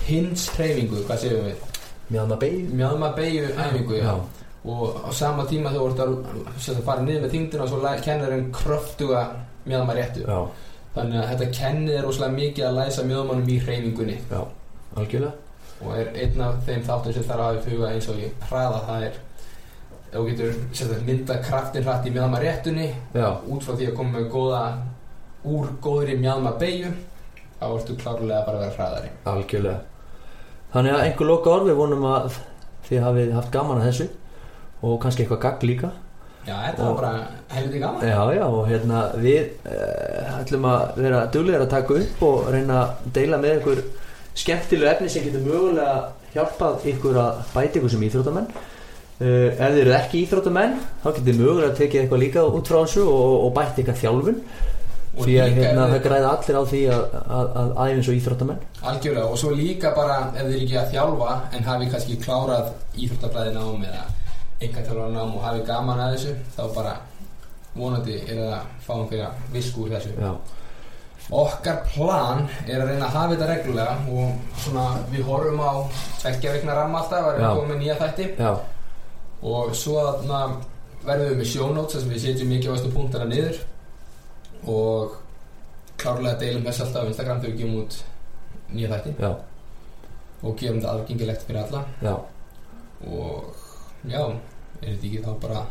hins 0.09 0.47
hreyfingu 0.57 1.05
hvað 1.09 1.23
séum 1.25 1.45
við? 1.51 1.67
Mjadma 2.11 2.39
beig 2.41 2.73
mjadma 2.75 3.13
beigju 3.19 3.51
æfingu 3.55 4.01
já. 4.01 4.07
já, 4.09 4.15
og 4.65 4.97
á 5.07 5.11
sama 5.15 5.45
tíma 5.47 5.71
þú 5.75 5.85
ert 5.91 6.03
að 6.05 6.83
fara 6.89 7.05
niður 7.05 7.27
með 7.27 7.37
þingdina 7.37 7.67
og 7.67 7.71
svo 7.71 7.95
kennir 8.05 8.35
þeim 8.35 8.51
kröftuga 8.57 9.23
mjöðma 9.69 9.95
réttu. 9.95 10.25
Já, 10.27 10.41
þannig 10.97 11.21
að 11.21 11.31
þetta 11.31 11.51
kennir 11.61 11.95
þeir 11.95 12.07
rosalega 12.09 12.39
mikið 12.41 12.67
að 12.67 12.79
læsa 12.81 13.05
mjöðmannum 13.07 13.49
í 13.55 13.59
hreyfingunni. 13.65 14.19
Já, 14.31 14.41
algjörlega. 14.97 15.33
Og 15.81 15.97
er 15.97 16.11
einn 16.13 16.43
af 16.45 16.59
þeim 16.67 16.83
þáttum 16.85 17.15
sem 17.17 17.25
þarf 17.25 17.41
að 17.41 17.47
hafa 17.47 17.61
í 17.61 17.71
fuga 17.71 17.91
eins 17.95 18.09
og 18.13 18.19
í 18.21 18.27
hraða 18.51 18.81
það 18.89 19.05
er 19.07 19.21
ef 20.11 20.17
þú 20.19 20.25
getur 20.31 20.55
sagt, 20.75 21.03
mynda 21.07 21.37
kraftin 21.45 21.85
hratt 21.87 22.07
í 22.07 22.11
mjöðma 22.15 22.41
réttunni 22.43 22.89
út 23.15 23.63
frá 23.67 23.77
því 23.79 23.87
að 23.91 23.97
koma 24.01 24.19
með 24.19 24.29
góða 24.33 24.63
úr 25.47 25.69
góðri 25.85 26.17
mjöðma 26.21 26.53
beigju 26.61 26.91
þá 27.61 27.67
ertu 27.77 27.97
klárlega 28.01 28.45
bara 28.47 28.59
að 28.59 28.63
vera 28.65 28.77
hraðari. 28.77 29.11
Algjörlega. 29.31 29.81
Þannig 30.73 30.95
að 30.97 31.05
einhver 31.07 31.29
loka 31.29 31.51
orð 31.55 31.69
við 31.71 31.79
vonum 31.81 32.05
að 32.11 32.39
þið 32.89 33.03
hafið 33.05 33.33
haft 33.37 33.51
gaman 33.55 33.81
að 33.81 33.89
þessu 33.91 34.07
og 34.83 34.95
kannski 35.03 35.25
eitthvað 35.25 35.43
gagg 35.45 35.67
líka. 35.69 35.91
Já, 36.47 36.55
þetta 36.57 36.83
Og- 36.83 36.87
var 36.89 37.01
bara 37.03 37.27
helviti 37.53 37.79
gaman. 37.83 38.07
Já, 38.09 38.21
já, 38.39 38.45
og 38.49 38.69
hérna 38.71 39.01
við 39.21 39.51
uh, 39.69 40.39
ætlum 40.41 40.65
að 40.71 40.85
vera 41.05 41.19
duglegar 41.35 41.67
að 41.67 41.73
taka 41.75 41.99
upp 42.01 42.23
og 42.31 42.49
reyna 42.55 42.79
að 42.81 43.11
deila 43.19 43.41
með 43.43 43.59
ykkur 43.61 43.83
skemmtilegu 44.41 44.89
efni 44.95 45.09
sem 45.13 45.27
getur 45.27 45.45
mögulega 45.45 45.99
hjálpað 46.33 46.87
ykkur 46.95 47.19
að 47.21 47.43
bæta 47.55 47.79
ykkur 47.81 47.93
sem 47.93 48.07
íþróttamenn 48.09 48.49
uh, 49.21 49.49
ef 49.53 49.71
þið 49.75 49.81
eru 49.85 49.95
ekki 49.99 50.25
íþróttamenn 50.25 50.75
þá 51.05 51.09
getur 51.19 51.39
mögulega 51.41 51.71
að 51.73 51.79
tekið 51.81 52.01
eitthvað 52.03 52.23
líka 52.25 52.45
út 52.49 52.69
frá 52.73 52.79
þessu 52.85 53.07
og, 53.07 53.33
og 53.47 53.55
bæta 53.59 53.83
ykkar 53.85 53.99
þjálfun. 54.03 54.43
Og 55.11 55.25
því 55.27 55.35
að 55.43 55.49
hérna, 55.59 55.85
það 55.89 55.93
þið- 55.97 56.05
græða 56.07 56.29
allir 56.37 56.57
á 56.57 56.63
því 56.71 56.81
að, 56.95 57.01
að, 57.37 57.49
að 57.61 57.71
æfins 57.91 58.09
og 58.13 58.19
íþróttamenn. 58.21 58.61
Algjörlega 58.91 59.27
og 59.35 59.39
svo 59.43 59.51
líka 59.59 59.91
bara 59.97 60.19
ef 60.37 60.45
þið 60.47 60.55
er 60.55 60.61
ekki 60.63 60.79
að 60.81 60.93
þjálfa 60.95 61.33
en 61.59 61.65
hafi 61.67 61.89
kannski 61.91 62.19
klárað 62.23 62.69
íþróttablaði 62.95 63.55
nám 63.57 63.85
eða 63.91 64.05
einhverjum 64.61 65.13
nám 65.17 65.35
og 65.35 65.43
hafi 65.49 65.65
gaman 65.67 66.01
að 66.05 66.15
þessu 66.15 66.37
þá 66.57 66.63
bara 66.77 66.95
vonandi 67.75 68.17
er 68.23 68.39
það 68.39 68.55
að 68.55 68.65
fá 68.87 68.93
einhverja 69.01 69.29
visku 69.55 69.85
úr 69.87 69.95
þessu. 69.97 70.15
Já, 70.21 70.33
Okkar 71.31 71.77
plan 71.93 72.41
er 72.67 72.81
að 72.83 72.89
reyna 72.91 73.07
að 73.07 73.15
hafa 73.15 73.35
þetta 73.37 73.49
reglulega 73.51 73.93
og 74.11 74.57
svona 74.65 74.87
við 75.13 75.27
horfum 75.29 75.61
á 75.63 75.73
tveggja 76.23 76.55
vikna 76.57 76.75
ramma 76.79 77.03
alltaf 77.05 77.29
og 79.43 79.75
svo 79.77 79.97
þarna 80.05 80.41
verðum 81.05 81.31
við 81.31 81.41
með 81.41 81.51
sjónóts 81.55 81.97
sem 81.97 82.11
við 82.11 82.25
setjum 82.27 82.53
mikilvægastu 82.53 82.93
punktana 82.95 83.29
niður. 83.31 83.61
Og 84.69 85.17
klárlega 86.01 86.41
deilum 86.43 86.67
þess 86.67 86.85
alltaf 86.85 87.07
á 87.07 87.11
Instagram 87.11 87.41
þegar 87.41 87.55
við 87.55 87.63
gefum 87.63 87.81
út 87.81 87.99
nýja 88.75 88.93
þætti. 88.93 89.15
Já, 89.21 89.33
og 90.41 90.57
gerum 90.61 90.81
þetta 90.81 90.95
aðgengilegt 90.95 91.47
fyrir 91.49 91.63
alla. 91.65 91.83
Já, 92.05 92.15
og 93.09 93.67
já, 94.09 94.23
er 94.81 94.95
þetta 94.95 95.11
ekki 95.11 95.25
þá 95.25 95.33
bara 95.43 95.67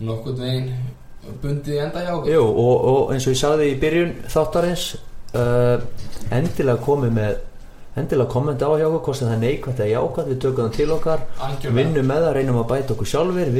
nokkurn 0.00 0.40
veginn 0.40 0.72
bundið 1.42 1.82
enda 1.84 2.02
hjá 2.06 2.14
Jú, 2.32 2.42
og, 2.48 2.84
og 2.90 3.12
eins 3.12 3.26
og 3.28 3.34
ég 3.34 3.40
sagði 3.40 3.68
í 3.74 3.78
byrjun 3.80 4.14
þáttarins 4.32 4.86
uh, 5.36 5.82
endilega 6.32 6.80
komið 6.84 7.16
með 7.18 7.34
endilega 7.96 8.30
kommenta 8.30 8.70
á 8.70 8.72
hjá 8.78 8.86
okkur 8.86 9.02
hvort 9.08 9.18
sem 9.18 9.28
það 9.28 9.34
er 9.36 9.42
neikvæmt 9.44 9.80
eða 9.82 9.90
jákvæmt 9.94 10.30
við 10.30 10.40
tökum 10.44 10.64
það 10.68 10.76
til 10.76 10.90
okkar. 10.94 11.24
Algjörlega. 11.40 11.76
vinnum 11.80 12.06
með 12.10 12.24
það, 12.24 12.34
reynum 12.38 12.60
að 12.60 12.70
bæta 12.70 12.94
okkur 12.94 13.10
sjálfur 13.10 13.52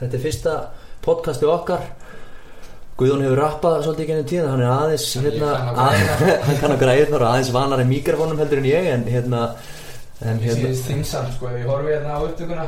þetta 0.00 0.18
er 0.18 0.24
fyrsta 0.24 0.54
podcasti 1.04 1.46
okkar. 1.48 1.84
Guðjón 2.98 3.20
hefur 3.22 3.38
rappað 3.38 3.76
svolítið 3.86 4.02
í 4.02 4.06
gennum 4.08 4.24
tíðan, 4.26 4.48
hann 4.50 4.62
er 4.64 4.72
aðeins 4.74 5.04
hérna, 5.22 5.50
að 5.70 6.00
hann 6.48 6.56
kann 6.58 6.72
að 6.74 6.80
græða 6.80 7.04
þar 7.12 7.24
aðeins 7.28 7.50
vanar 7.54 7.82
en 7.84 7.90
mikrofónum 7.92 8.40
heldur 8.42 8.58
en 8.58 8.66
ég 8.66 8.88
en 8.90 9.04
hérna, 9.06 9.42
en, 10.18 10.40
Ég 10.42 10.48
hérna. 10.48 10.56
síðist 10.64 10.88
þingsam, 10.90 11.28
sko, 11.36 11.52
ef 11.52 11.60
ég 11.60 11.70
horfi 11.70 11.94
hérna 11.94 12.16
á 12.18 12.20
upptökuna 12.26 12.64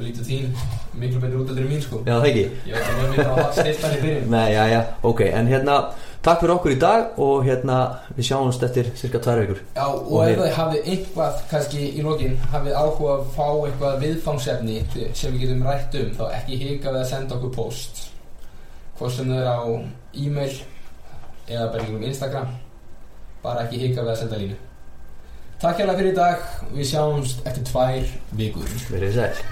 lítur 0.00 0.24
þín 0.24 0.48
miklu 0.96 1.20
betur 1.20 1.42
út 1.42 1.52
heldur 1.52 1.66
en 1.66 1.70
mín, 1.74 1.84
sko. 1.84 2.00
Já 2.06 2.14
það 2.14 2.28
ekki? 2.30 2.46
Ég 2.70 2.78
veit 2.78 2.88
að 2.88 2.96
við 3.02 3.20
erum 3.20 3.42
að 3.44 3.52
stilt 3.58 3.84
hann 3.84 3.98
í 3.98 4.00
byrjun. 4.06 4.32
Nei, 4.32 4.46
já, 4.54 4.62
já, 4.72 4.80
ok, 5.12 5.22
en 5.28 5.52
hérna 5.52 5.76
takk 6.22 6.42
fyrir 6.42 6.54
okkur 6.54 6.74
í 6.74 6.78
dag 6.82 7.18
og 7.24 7.46
hérna 7.46 7.78
við 8.16 8.28
sjáumst 8.28 8.62
eftir 8.66 8.90
cirka 8.98 9.20
tvær 9.22 9.42
vikur. 9.42 9.62
Já, 9.76 9.86
og, 9.86 10.12
Og 10.12 10.22
ef 10.26 10.40
þið 10.42 10.54
hafið 10.58 10.90
eitthvað, 10.92 11.42
kannski 11.50 11.88
í 11.88 12.04
lokin 12.06 12.38
hafið 12.52 12.78
áhuga 12.78 13.16
að 13.16 13.26
fá 13.36 13.46
eitthvað 13.48 13.98
viðfangsefni 14.04 14.78
sem 15.16 15.34
við 15.34 15.44
getum 15.44 15.66
rætt 15.66 15.98
um 16.02 16.14
þá 16.18 16.24
ekki 16.40 16.60
hika 16.62 16.94
við 16.94 17.02
að 17.02 17.10
senda 17.12 17.38
okkur 17.38 17.54
post. 17.56 18.06
Hvort 18.98 19.14
sem 19.14 19.30
þau 19.30 19.38
er 19.38 19.50
á 19.50 19.60
e-mail 20.24 20.56
eða 21.48 21.68
bara 21.72 21.84
einhverjum 21.84 22.08
Instagram 22.10 22.56
bara 23.42 23.66
ekki 23.66 23.84
hika 23.84 24.02
við 24.02 24.14
að 24.14 24.18
senda 24.24 24.40
línu. 24.42 24.58
Takk 25.58 25.80
hérlega 25.80 25.98
fyrir 25.98 26.12
í 26.12 26.18
dag 26.18 26.50
við 26.74 26.90
sjáumst 26.92 27.46
eftir 27.46 27.64
tvær 27.70 28.12
vikur. 28.38 28.76
Verið 28.92 29.16
sæl 29.18 29.46